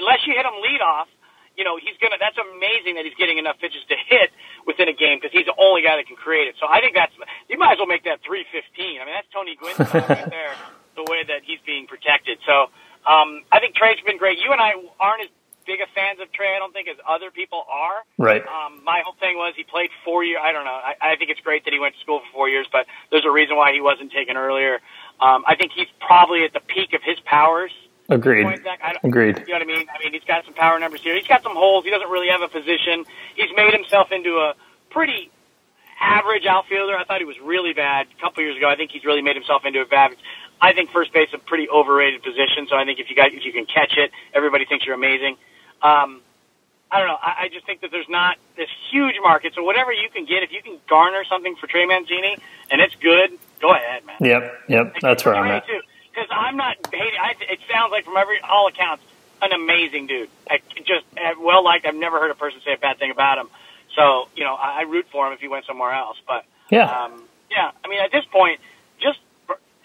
[0.00, 1.06] unless you hit him lead off,
[1.58, 2.16] you know, he's gonna.
[2.22, 4.30] That's amazing that he's getting enough pitches to hit
[4.62, 6.54] within a game because he's the only guy that can create it.
[6.62, 7.12] So I think that's
[7.50, 9.02] you might as well make that 315.
[9.02, 10.54] I mean, that's Tony Gwynn right there,
[10.94, 12.38] the way that he's being protected.
[12.46, 12.70] So
[13.02, 14.38] um, I think Trey's been great.
[14.38, 15.30] You and I aren't as
[15.66, 18.06] big of fans of Trey, I don't think, as other people are.
[18.16, 18.40] Right.
[18.46, 20.40] Um, my whole thing was he played four years.
[20.42, 20.78] I don't know.
[20.78, 23.26] I, I think it's great that he went to school for four years, but there's
[23.26, 24.80] a reason why he wasn't taken earlier.
[25.20, 27.70] Um, I think he's probably at the peak of his powers.
[28.08, 28.44] Agreed.
[28.44, 28.80] Point, Zach.
[28.82, 29.38] I don't, Agreed.
[29.46, 29.86] You know what I mean?
[29.94, 31.14] I mean, he's got some power numbers here.
[31.14, 31.84] He's got some holes.
[31.84, 33.04] He doesn't really have a position.
[33.36, 34.54] He's made himself into a
[34.90, 35.30] pretty
[36.00, 36.96] average outfielder.
[36.96, 38.68] I thought he was really bad a couple years ago.
[38.68, 40.16] I think he's really made himself into a bad.
[40.60, 42.66] I think first base is a pretty overrated position.
[42.68, 45.36] So I think if you got if you can catch it, everybody thinks you're amazing.
[45.82, 46.22] Um,
[46.90, 47.18] I don't know.
[47.20, 49.52] I, I just think that there's not this huge market.
[49.54, 52.38] So whatever you can get, if you can garner something for Trey Mancini
[52.70, 54.16] and it's good, go ahead, man.
[54.20, 54.94] Yep, yep.
[55.02, 55.66] That's where I'm at.
[55.66, 55.80] Too
[56.18, 57.20] because I'm not hating.
[57.20, 59.04] I, it sounds like from every all accounts,
[59.40, 60.28] an amazing dude.
[60.50, 61.06] I just
[61.38, 61.86] well liked.
[61.86, 63.48] I've never heard a person say a bad thing about him.
[63.94, 66.16] So you know, I, I root for him if he went somewhere else.
[66.26, 67.70] But yeah, um, yeah.
[67.84, 68.60] I mean, at this point,
[69.00, 69.20] just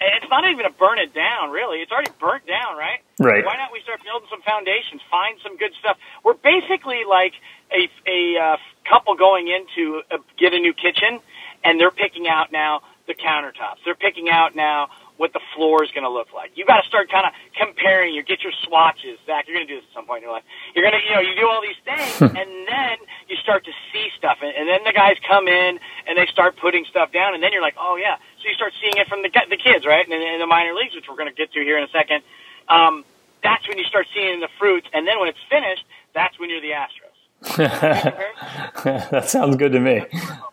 [0.02, 1.52] it's not even a burn it down.
[1.52, 3.00] Really, it's already burnt down, right?
[3.20, 3.46] Right.
[3.46, 5.98] Why not we start building some foundations, find some good stuff?
[6.24, 7.34] We're basically like
[7.70, 8.58] a a uh,
[8.90, 11.22] couple going into a, get a new kitchen,
[11.64, 13.84] and they're picking out now the countertops.
[13.86, 16.52] They're picking out now what the floor is going to look like.
[16.56, 18.14] You got to start kind of comparing.
[18.14, 19.46] You get your swatches, Zach.
[19.48, 20.44] You're going to do this at some point in your life.
[20.74, 22.98] You're going to, you know, you do all these things, and then
[23.30, 26.58] you start to see stuff, and, and then the guys come in and they start
[26.58, 28.18] putting stuff down, and then you're like, oh yeah.
[28.42, 30.96] So you start seeing it from the the kids, right, and in the minor leagues,
[30.96, 32.24] which we're going to get to here in a second.
[32.68, 33.06] Um,
[33.44, 36.62] that's when you start seeing the fruits, and then when it's finished, that's when you're
[36.62, 37.14] the Astros.
[37.58, 40.06] that sounds good to me.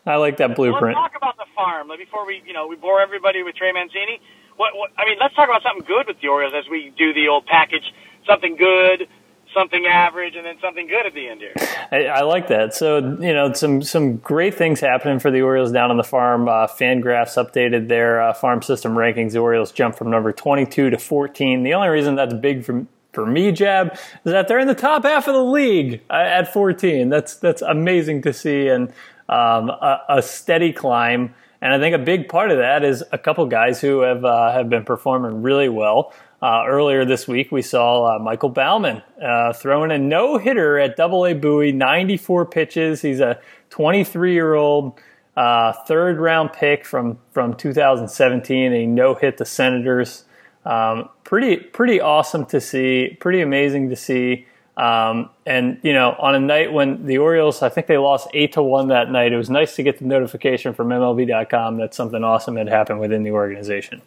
[0.05, 0.97] I like that blueprint.
[0.97, 4.19] let's talk about the farm before we, you know, we bore everybody with Trey Mancini.
[4.61, 7.15] What, what, I mean, let's talk about something good with the Orioles as we do
[7.15, 7.81] the old package.
[8.27, 9.07] Something good,
[9.55, 11.55] something average, and then something good at the end here.
[11.91, 12.75] I, I, like that.
[12.75, 16.47] So you know, some some great things happening for the Orioles down on the farm.
[16.47, 19.31] Uh, Fangraphs updated their uh, farm system rankings.
[19.31, 21.63] The Orioles jumped from number 22 to 14.
[21.63, 25.05] The only reason that's big for for me, Jab, is that they're in the top
[25.05, 27.09] half of the league uh, at 14.
[27.09, 28.89] That's that's amazing to see and
[29.27, 31.33] um, a, a steady climb.
[31.61, 34.51] And I think a big part of that is a couple guys who have uh,
[34.51, 36.13] have been performing really well.
[36.41, 40.95] Uh, earlier this week, we saw uh, Michael Baumann uh, throwing a no hitter at
[40.97, 43.03] Double A Bowie, 94 pitches.
[43.03, 44.99] He's a 23 year old
[45.37, 50.25] uh, third round pick from from 2017, and he no hit the Senators.
[50.65, 53.17] Um, pretty pretty awesome to see.
[53.19, 54.47] Pretty amazing to see.
[54.77, 58.53] Um, and you know, on a night when the Orioles, I think they lost eight
[58.53, 59.33] to one that night.
[59.33, 63.23] It was nice to get the notification from MLB.com that something awesome had happened within
[63.23, 64.01] the organization.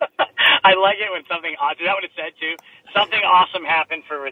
[0.64, 1.80] I like it when something awesome.
[1.80, 2.56] Is that what it said too?
[2.94, 4.22] Something awesome happened for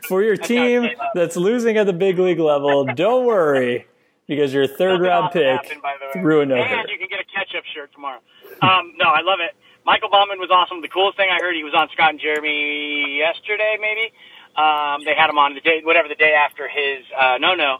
[0.08, 2.84] for your team that's losing at the big league level.
[2.84, 3.86] Don't worry,
[4.26, 7.20] because your third something round awesome pick happened, threw a no And you can get
[7.20, 8.20] a catch-up shirt tomorrow.
[8.62, 9.54] Um, no, I love it.
[9.88, 10.82] Michael Baumann was awesome.
[10.82, 14.12] The coolest thing I heard, he was on Scott and Jeremy yesterday, maybe.
[14.52, 17.78] Um, they had him on the day, whatever the day after his uh, no no.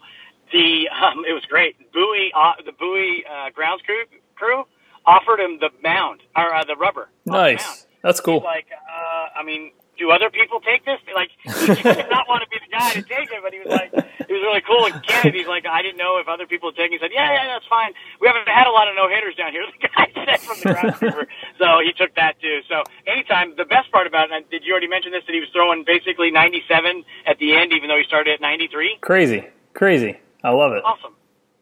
[0.51, 1.77] The um, it was great.
[1.93, 4.65] Bowie, uh, the Bowie uh, grounds crew crew
[5.05, 7.11] offered him the mound or uh, the rubber.
[7.27, 8.41] Nice, the that's cool.
[8.41, 10.99] Like, uh, I mean, do other people take this?
[11.15, 13.69] Like, he did not want to be the guy to take it, but he was
[13.75, 14.87] like, it was really cool.
[14.87, 16.97] And he's like, I didn't know if other people had taken.
[16.97, 17.93] He said, yeah, yeah, that's fine.
[18.23, 19.67] We haven't had a lot of no hitters down here.
[19.79, 21.27] The guy said from the ground.
[21.59, 22.61] So he took that too.
[22.69, 25.49] So anytime, the best part about it, did you already mention this, that he was
[25.53, 28.99] throwing basically 97 at the end, even though he started at 93?
[29.01, 29.47] Crazy.
[29.75, 30.19] Crazy.
[30.43, 30.83] I love it.
[30.85, 31.15] Awesome.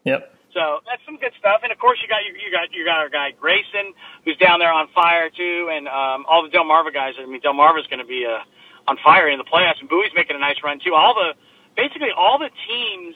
[0.03, 0.36] Yep.
[0.57, 1.61] So that's some good stuff.
[1.61, 3.93] And of course, you got you, you got you got our guy Grayson,
[4.25, 7.13] who's down there on fire too, and um, all the Delmarva guys.
[7.21, 8.41] I mean, Delmarva's going to be uh,
[8.89, 10.97] on fire in the playoffs, and Bowie's making a nice run too.
[10.97, 11.37] All the
[11.77, 13.13] basically all the teams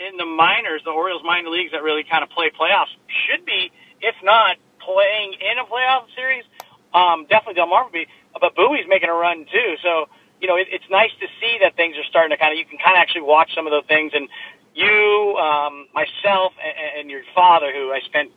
[0.00, 2.96] in the minors, the Orioles minor leagues that really kind of play playoffs,
[3.28, 3.68] should be,
[4.00, 6.48] if not playing in a playoff series.
[6.96, 8.06] Um, definitely Delmarva be,
[8.40, 9.76] but Bowie's making a run too.
[9.84, 10.08] So
[10.40, 12.64] you know, it, it's nice to see that things are starting to kind of you
[12.64, 14.32] can kind of actually watch some of those things and
[14.80, 18.32] you, um, myself, and, and your father, who I spent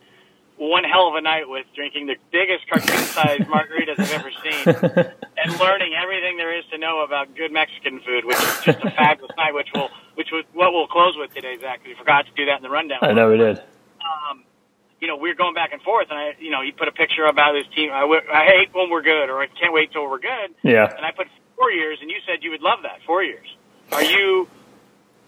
[0.58, 4.64] one hell of a night with, drinking the biggest cartoon-sized margaritas I've ever seen,
[5.38, 8.92] and learning everything there is to know about good Mexican food, which is just a
[8.92, 9.54] fabulous night.
[9.54, 11.82] Which will, which was what we'll close with today, Zach.
[11.82, 13.00] Because we forgot to do that in the rundown.
[13.02, 13.58] I know we did.
[13.58, 14.44] Um,
[15.02, 16.92] you know, we are going back and forth, and I, you know, he put a
[16.92, 17.90] picture about his team.
[17.92, 20.56] I, I hate when we're good, or I can't wait till we're good.
[20.64, 20.86] Yeah.
[20.86, 21.28] And I put
[21.58, 23.48] four years, and you said you would love that four years.
[23.92, 24.48] Are you?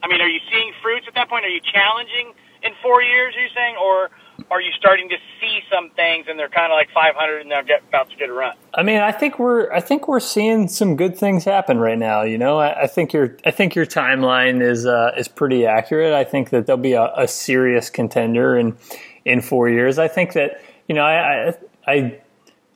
[0.03, 1.45] I mean, are you seeing fruits at that point?
[1.45, 3.35] Are you challenging in four years?
[3.35, 4.09] Are you saying, or
[4.51, 7.79] are you starting to see some things and they're kind of like 500 and they're
[7.87, 8.55] about to get a run?
[8.73, 12.23] I mean, I think we're I think we're seeing some good things happen right now.
[12.23, 16.13] You know, I, I think your I think your timeline is uh, is pretty accurate.
[16.13, 18.77] I think that there'll be a, a serious contender in
[19.23, 19.97] in four years.
[19.97, 21.53] I think that you know I I,
[21.87, 22.21] I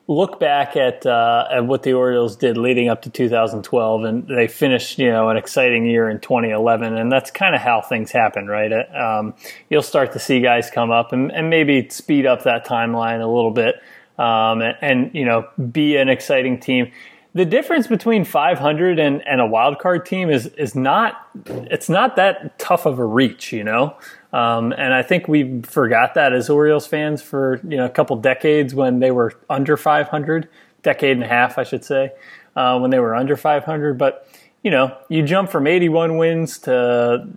[0.10, 4.48] look back at uh, at what the Orioles did leading up to 2012, and they
[4.48, 8.48] finished you know an exciting year in 2011, and that's kind of how things happen,
[8.48, 8.74] right?
[8.94, 9.36] Um,
[9.70, 13.28] you'll start to see guys come up and, and maybe speed up that timeline a
[13.28, 13.76] little bit,
[14.18, 16.92] um, and, and you know be an exciting team
[17.36, 22.16] the difference between 500 and, and a wild card team is is not it's not
[22.16, 23.96] that tough of a reach, you know.
[24.32, 28.16] Um, and I think we forgot that as Orioles fans for you know a couple
[28.18, 30.48] decades when they were under 500,
[30.84, 32.12] decade and a half, I should say,
[32.56, 33.98] uh, when they were under 500.
[33.98, 34.28] But
[34.64, 37.28] you know, you jump from 81 wins to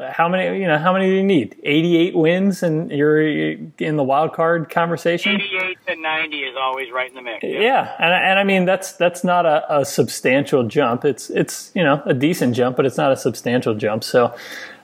[0.00, 0.60] how many?
[0.60, 1.56] You know, how many do you need?
[1.62, 5.34] 88 wins, and you're in the wild card conversation.
[5.34, 7.42] 88 to 90 is always right in the mix.
[7.42, 7.94] Yeah, yeah.
[7.98, 11.04] And, and I mean that's that's not a, a substantial jump.
[11.04, 14.04] It's it's you know a decent jump, but it's not a substantial jump.
[14.04, 14.34] So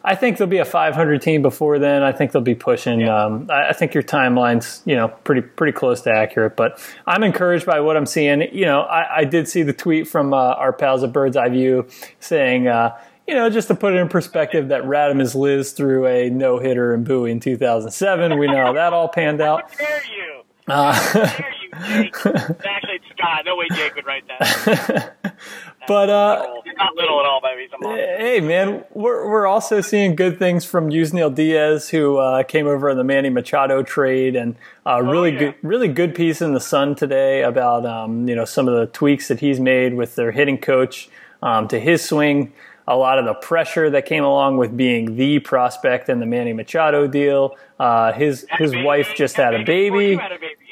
[0.04, 2.02] I think there'll be a 500 team before then.
[2.02, 3.00] I think they'll be pushing.
[3.00, 3.24] Yeah.
[3.24, 6.56] Um, I, I, think your timeline's you know pretty pretty close to accurate.
[6.56, 8.42] But I'm encouraged by what I'm seeing.
[8.54, 11.48] You know, I, I did see the tweet from uh, our pals at Bird's Eye
[11.48, 11.88] View
[12.20, 12.68] saying.
[12.68, 16.58] Uh, you know, just to put it in perspective, that Radhames Liz threw a no
[16.58, 18.38] hitter in Bowie in 2007.
[18.38, 19.70] We know how that all panned out.
[19.70, 20.42] How dare you?
[20.68, 21.70] Uh, how dare you,
[22.02, 22.16] Jake?
[22.26, 23.44] Actually, Scott.
[23.46, 25.16] No way Jake would write that.
[25.87, 27.68] But uh, not little at all by me.
[27.83, 32.90] Hey man, we're we're also seeing good things from Yusniel Diaz, who uh, came over
[32.90, 35.38] in the Manny Machado trade, and uh, oh, really yeah.
[35.38, 38.87] good, really good piece in the Sun today about um, you know some of the
[38.87, 41.09] tweaks that he's made with their hitting coach
[41.42, 42.53] um, to his swing
[42.87, 46.53] a lot of the pressure that came along with being the prospect in the Manny
[46.53, 47.57] Machado deal.
[47.79, 50.18] Uh, his his wife just had a baby.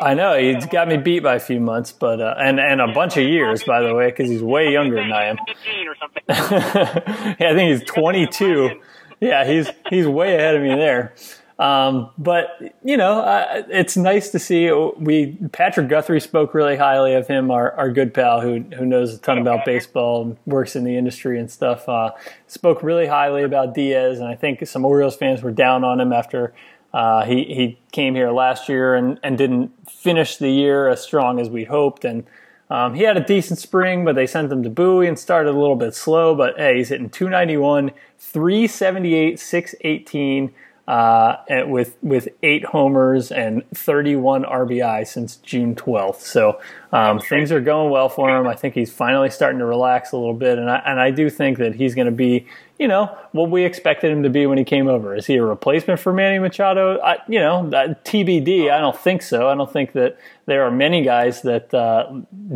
[0.01, 2.89] I know he's got me beat by a few months, but uh, and and a
[2.93, 5.37] bunch of years, by the way, because he's way younger than I am.
[6.29, 8.81] yeah, I think he's 22.
[9.21, 11.15] Yeah, he's he's way ahead of me there.
[11.63, 14.73] Um, but you know, uh, it's nice to see.
[14.73, 19.15] We Patrick Guthrie spoke really highly of him, our, our good pal who who knows
[19.15, 21.89] a ton about baseball and works in the industry and stuff.
[21.89, 22.11] Uh,
[22.49, 26.13] spoke really highly about Diaz, and I think some Orioles fans were down on him
[26.13, 26.53] after
[26.93, 31.39] uh, he he came here last year and and didn't finish the year as strong
[31.39, 32.05] as we'd hoped.
[32.05, 32.25] And
[32.71, 35.59] um, he had a decent spring, but they sent him to Bowie and started a
[35.59, 36.35] little bit slow.
[36.35, 40.53] But hey, he's hitting 291, 378, 618
[40.89, 46.21] uh, with with eight homers and 31 RBI since June 12th.
[46.21, 46.61] So
[46.93, 48.49] um, things are going well for him.
[48.49, 51.31] I think he's finally starting to relax a little bit, and I and I do
[51.31, 52.47] think that he's going to be,
[52.79, 55.15] you know, what we expected him to be when he came over.
[55.15, 56.99] Is he a replacement for Manny Machado?
[57.01, 58.71] I, you know, TBD.
[58.71, 59.49] I don't think so.
[59.49, 62.13] I don't think that there are many guys that uh,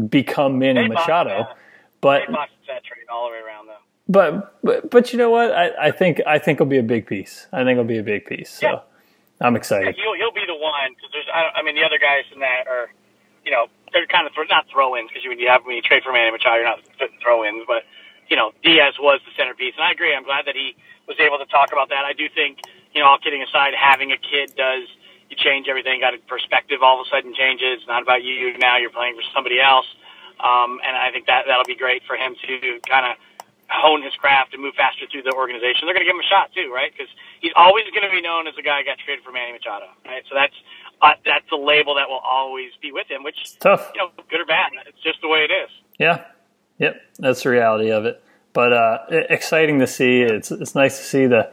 [0.08, 1.46] become Manny Machado,
[2.00, 2.22] but.
[2.66, 3.75] That trade all the way around, though
[4.08, 5.50] but, but but you know what?
[5.50, 7.46] I, I think I think it'll be a big piece.
[7.52, 8.50] I think it'll be a big piece.
[8.50, 8.80] So yeah.
[9.40, 9.96] I'm excited.
[9.96, 12.40] Yeah, he'll he'll be the one because there's I, I mean the other guys in
[12.40, 12.88] that are
[13.44, 16.02] you know they're kind of th- not throw-ins because when you have when you trade
[16.02, 16.80] for Manny Machado you're not
[17.22, 17.82] throw-ins, but
[18.28, 20.14] you know Diaz was the centerpiece, and I agree.
[20.14, 20.76] I'm glad that he
[21.08, 22.06] was able to talk about that.
[22.06, 22.62] I do think
[22.94, 24.86] you know all kidding aside, having a kid does
[25.30, 26.00] you change everything.
[26.00, 27.82] Got a perspective all of a sudden changes.
[27.82, 28.78] It's not about you now.
[28.78, 29.86] You're playing for somebody else.
[30.38, 33.16] Um, and I think that that'll be great for him to kind of
[33.68, 35.86] hone his craft and move faster through the organization.
[35.86, 36.90] They're going to give him a shot too, right?
[36.92, 39.52] Because he's always going to be known as the guy who got traded for Manny
[39.52, 40.22] Machado, right?
[40.28, 40.54] So that's
[41.02, 44.10] uh, that's a label that will always be with him, which it's tough, you know,
[44.30, 44.72] good or bad.
[44.86, 45.70] It's just the way it is.
[45.98, 46.24] Yeah,
[46.78, 48.22] yep, that's the reality of it.
[48.52, 50.22] But uh, exciting to see.
[50.22, 51.50] It's it's nice to see the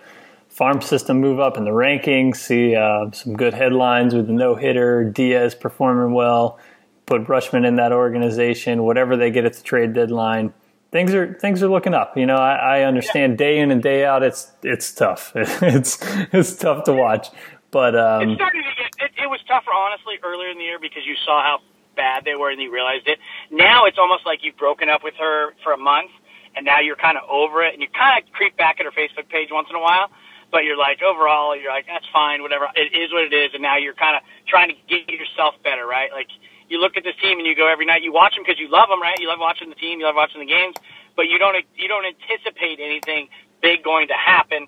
[0.49, 2.37] farm system move up in the rankings.
[2.37, 6.59] See uh, some good headlines with the no hitter, Diaz performing well.
[7.05, 8.83] Put Rutschman in that organization.
[8.83, 10.53] Whatever they get at the trade deadline
[10.93, 12.15] things are things are looking up.
[12.15, 13.37] You know, I, I understand yeah.
[13.37, 14.23] day in and day out.
[14.23, 15.33] It's it's tough.
[15.35, 15.97] it's
[16.31, 17.27] it's tough to watch.
[17.71, 18.91] But um, it started to get.
[19.03, 21.59] It, it was tougher, honestly, earlier in the year because you saw how
[21.97, 23.19] bad they were and you realized it.
[23.51, 26.11] Now it's almost like you've broken up with her for a month,
[26.55, 28.93] and now you're kind of over it, and you kind of creep back at her
[28.93, 30.09] Facebook page once in a while.
[30.51, 32.69] But you're like, overall, you're like, that's fine, whatever.
[32.75, 35.87] It is what it is, and now you're kind of trying to get yourself better,
[35.87, 36.13] right?
[36.13, 36.29] Like
[36.73, 38.01] you look at this team and you go every night.
[38.01, 39.13] You watch them because you love them, right?
[39.21, 40.01] You love watching the team.
[40.01, 40.73] You love watching the games,
[41.15, 43.29] but you don't you don't anticipate anything
[43.61, 44.65] big going to happen.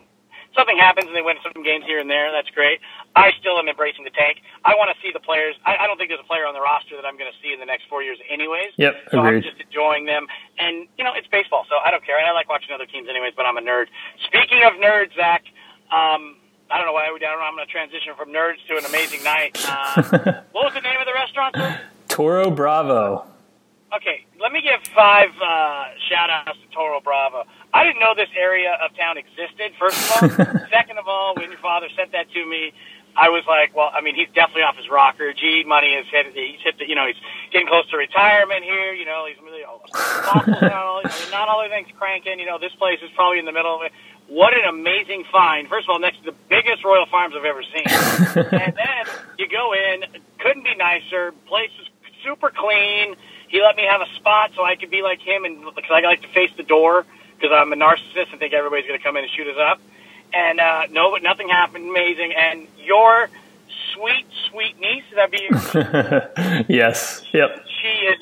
[0.54, 2.32] Something happens and they win some games here and there.
[2.32, 2.80] That's great.
[3.12, 4.40] I still am embracing the tank.
[4.64, 5.58] I want to see the players.
[5.66, 7.52] I, I don't think there's a player on the roster that I'm going to see
[7.52, 8.72] in the next four years, anyways.
[8.78, 9.44] Yep, so agreed.
[9.44, 10.28] I'm just enjoying them,
[10.62, 12.16] and you know it's baseball, so I don't care.
[12.22, 13.34] And I like watching other teams, anyways.
[13.36, 13.92] But I'm a nerd.
[14.30, 15.44] Speaking of nerds, Zach,
[15.92, 16.40] um,
[16.72, 17.12] I don't know why.
[17.12, 17.44] I don't know.
[17.44, 19.58] I'm going to transition from nerds to an amazing night.
[19.66, 21.56] Uh, what was the name of the restaurant?
[21.58, 21.82] Sir?
[22.16, 23.28] Toro Bravo.
[23.92, 27.44] Okay, let me give five uh, shout outs to Toro Bravo.
[27.74, 30.68] I didn't know this area of town existed, first of all.
[30.72, 32.72] Second of all, when your father sent that to me,
[33.18, 35.34] I was like, well, I mean, he's definitely off his rocker.
[35.34, 37.20] G Money has hit, he's hit the, you know, he's
[37.52, 38.94] getting close to retirement here.
[38.94, 42.40] You know, he's really, not all, I mean, not all everything's cranking.
[42.40, 43.92] You know, this place is probably in the middle of it.
[44.28, 45.68] What an amazing find.
[45.68, 47.84] First of all, next to the biggest Royal Farms I've ever seen.
[48.56, 49.04] and then
[49.38, 50.04] you go in,
[50.40, 51.32] couldn't be nicer.
[51.48, 51.88] Place is
[52.26, 53.16] super clean.
[53.48, 56.02] He let me have a spot so I could be like him, and because I
[56.02, 57.06] like to face the door
[57.36, 59.80] because I'm a narcissist and think everybody's going to come in and shoot us up.
[60.34, 61.90] And uh, no, but nothing happened.
[61.90, 62.34] Amazing.
[62.34, 63.30] And your
[63.94, 67.24] sweet, sweet niece, that be yes.
[67.34, 67.66] Yep.
[67.82, 68.18] She is.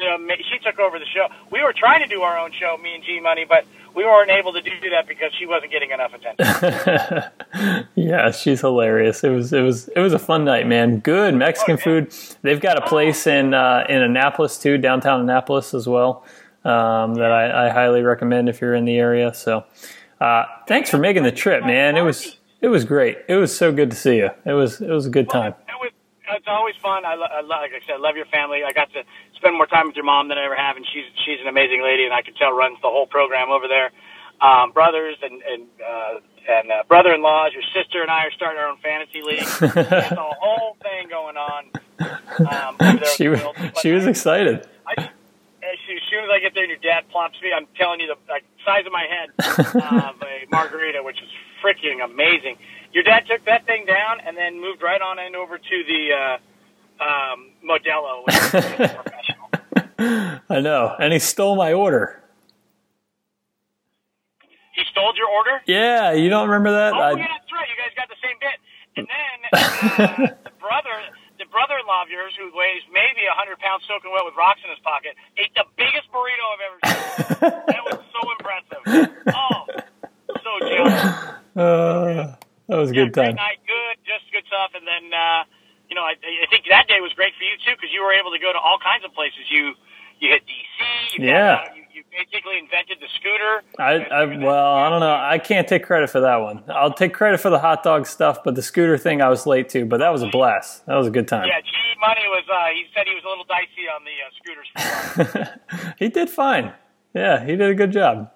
[0.51, 1.28] She took over the show.
[1.51, 4.31] We were trying to do our own show, me and G Money, but we weren't
[4.31, 7.87] able to do that because she wasn't getting enough attention.
[7.95, 9.23] yeah, she's hilarious.
[9.23, 10.99] It was it was it was a fun night, man.
[10.99, 11.83] Good Mexican okay.
[11.83, 12.13] food.
[12.41, 16.25] They've got a place in uh, in Annapolis too, downtown Annapolis as well.
[16.65, 19.33] Um, that I, I, highly recommend if you're in the area.
[19.33, 19.65] So,
[20.21, 21.97] uh, thanks for making the trip, man.
[21.97, 23.17] It was it was great.
[23.27, 24.29] It was so good to see you.
[24.45, 25.55] It was it was a good time.
[26.36, 27.05] It's always fun.
[27.05, 28.61] I, lo- I lo- like I said, I love your family.
[28.65, 29.03] I got to
[29.36, 31.81] spend more time with your mom than I ever have, and she's she's an amazing
[31.84, 33.91] lady, and I can tell runs the whole program over there.
[34.41, 36.19] Um, brothers and and uh,
[36.49, 39.47] and uh, brother-in-laws, your sister and I are starting our own fantasy league.
[39.61, 41.71] A whole thing going on.
[41.99, 43.41] Um, she was
[43.81, 44.67] she was excited.
[44.88, 45.09] I,
[45.63, 45.79] as
[46.09, 48.43] soon as I get there and your dad plops me, I'm telling you the like,
[48.65, 49.29] size of my head
[49.75, 51.29] of a margarita, which is
[51.63, 52.57] freaking amazing.
[52.93, 56.13] Your dad took that thing down and then moved right on in over to the
[56.13, 56.37] uh,
[57.03, 58.23] um, Modelo.
[60.49, 62.21] I know, and he stole my order.
[64.75, 65.61] He stole your order?
[65.65, 66.93] Yeah, you don't remember that?
[66.93, 67.11] Oh, I...
[67.11, 67.67] yeah, that's right.
[67.69, 68.57] You guys got the same bit.
[68.95, 70.93] And then uh, the brother,
[71.39, 74.69] the brother-in-law of yours, who weighs maybe a hundred pounds soaking wet with rocks in
[74.69, 77.49] his pocket, ate the biggest burrito I've ever seen.
[77.73, 78.81] that was so impressive.
[79.33, 79.65] Oh,
[80.41, 81.33] so jealous.
[81.55, 82.35] Uh,
[82.68, 83.36] that was a yeah, good time.
[83.36, 84.72] Great night, good, just good stuff.
[84.76, 85.14] And then.
[85.14, 85.43] uh
[85.89, 88.14] you know, I, I think that day was great for you too because you were
[88.14, 89.45] able to go to all kinds of places.
[89.49, 89.78] You
[90.18, 91.20] you hit DC.
[91.20, 91.70] You yeah.
[91.76, 93.61] you, you basically invented the scooter.
[93.78, 95.14] I, I well, I don't know.
[95.14, 96.64] I can't take credit for that one.
[96.70, 99.70] I'll take credit for the hot dog stuff, but the scooter thing I was late
[99.70, 99.86] to.
[99.86, 100.86] But that was a blast.
[100.88, 101.45] That was a good time.
[101.45, 101.70] Yeah, G
[102.01, 102.43] Money was.
[102.49, 104.34] Uh, he said he was a little dicey on the uh,
[105.30, 105.95] scooters.
[105.99, 106.74] he did fine.
[107.14, 108.32] Yeah, he did a good job.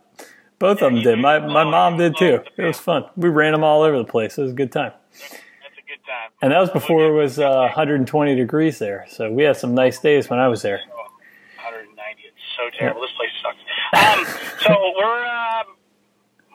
[0.59, 1.19] Both yeah, of them did.
[1.19, 2.41] My my mom did too.
[2.57, 3.05] It was fun.
[3.15, 4.37] We ran them all over the place.
[4.37, 6.31] It was a good time That's a good time.
[6.41, 9.05] And that was before it was uh, 120 degrees there.
[9.09, 10.81] So we had some nice days when I was there.
[10.89, 12.23] 190.
[12.25, 13.01] It's so terrible.
[13.01, 13.61] This place sucks.
[13.93, 14.25] Um,
[14.65, 15.77] so we're um,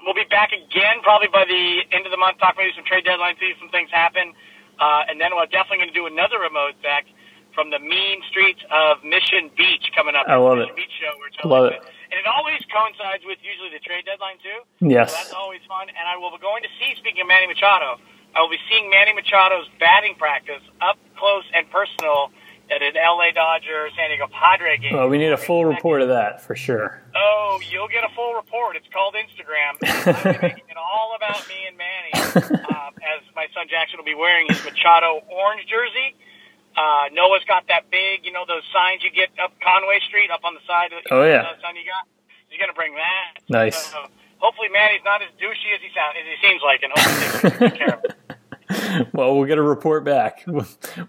[0.05, 2.39] we'll be back again probably by the end of the month.
[2.39, 4.35] Talk maybe some trade deadlines, see some things happen,
[4.81, 7.07] uh, and then we're definitely going to do another remote back
[7.55, 10.27] from the mean streets of Mission Beach coming up.
[10.27, 10.77] I love Mission it.
[10.77, 11.13] Beach show.
[11.19, 11.83] We're love it.
[12.13, 14.61] And it always coincides with usually the trade deadline too.
[14.85, 15.11] Yes.
[15.11, 15.89] So that's always fun.
[15.89, 16.93] And I will be going to see.
[17.01, 17.97] Speaking of Manny Machado,
[18.37, 22.29] I will be seeing Manny Machado's batting practice up close and personal
[22.69, 24.93] at an LA Dodger San Diego Padre game.
[24.93, 27.01] Well, we need a full report of that for sure.
[27.17, 28.77] Oh, you'll get a full report.
[28.77, 29.81] It's called Instagram.
[30.25, 32.61] I'm making it all about me and Manny.
[32.73, 36.17] Um, as my son Jackson will be wearing his Machado orange jersey.
[36.83, 40.43] Uh, Noah's got that big, you know, those signs you get up Conway Street, up
[40.43, 41.55] on the side of the oh yeah.
[41.63, 42.11] Son you got.
[42.49, 43.39] He's gonna bring that.
[43.49, 43.87] Nice.
[43.87, 44.03] So,
[44.39, 47.59] hopefully, Manny's not as douchey as he sounds, as he seems like, and hopefully, takes
[47.59, 48.13] good care of it.
[49.15, 50.45] well, we'll get a report back.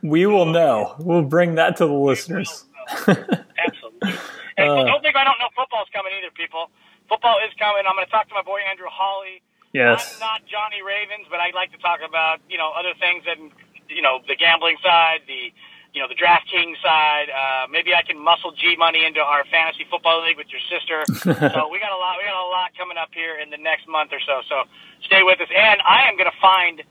[0.02, 0.96] We will know.
[1.00, 2.66] We'll bring that to the listeners.
[3.08, 4.14] Absolutely.
[4.54, 6.70] Hey, uh, don't think I don't know football's coming either, people.
[7.10, 7.90] Football is coming.
[7.90, 9.42] I'm going to talk to my boy Andrew Hawley.
[9.74, 10.14] Yes.
[10.14, 13.42] I'm not Johnny Ravens, but I'd like to talk about you know other things that
[13.90, 15.52] you know the gambling side, the
[15.94, 17.30] you know the DraftKings side.
[17.30, 21.06] Uh, maybe I can muscle G money into our fantasy football league with your sister.
[21.54, 22.18] so we got a lot.
[22.18, 24.42] We got a lot coming up here in the next month or so.
[24.50, 24.64] So
[25.06, 26.84] stay with us, and I am going to find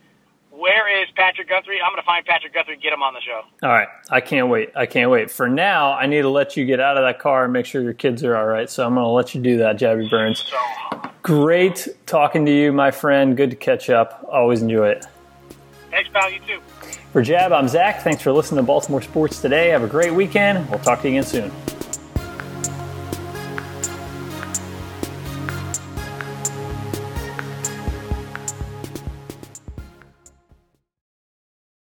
[0.52, 1.80] where is Patrick Guthrie?
[1.80, 3.40] I'm going to find Patrick Guthrie and get him on the show.
[3.62, 3.88] All right.
[4.10, 4.70] I can't wait.
[4.76, 5.30] I can't wait.
[5.30, 7.80] For now, I need to let you get out of that car and make sure
[7.80, 8.68] your kids are all right.
[8.68, 10.44] So I'm going to let you do that, Jabby Burns.
[10.46, 13.36] So, Great talking to you, my friend.
[13.36, 14.26] Good to catch up.
[14.30, 15.06] Always enjoy it.
[15.90, 16.30] Thanks, pal.
[16.30, 16.60] You too.
[17.12, 18.00] For Jab, I'm Zach.
[18.00, 19.68] Thanks for listening to Baltimore Sports today.
[19.68, 20.66] Have a great weekend.
[20.70, 21.71] We'll talk to you again soon.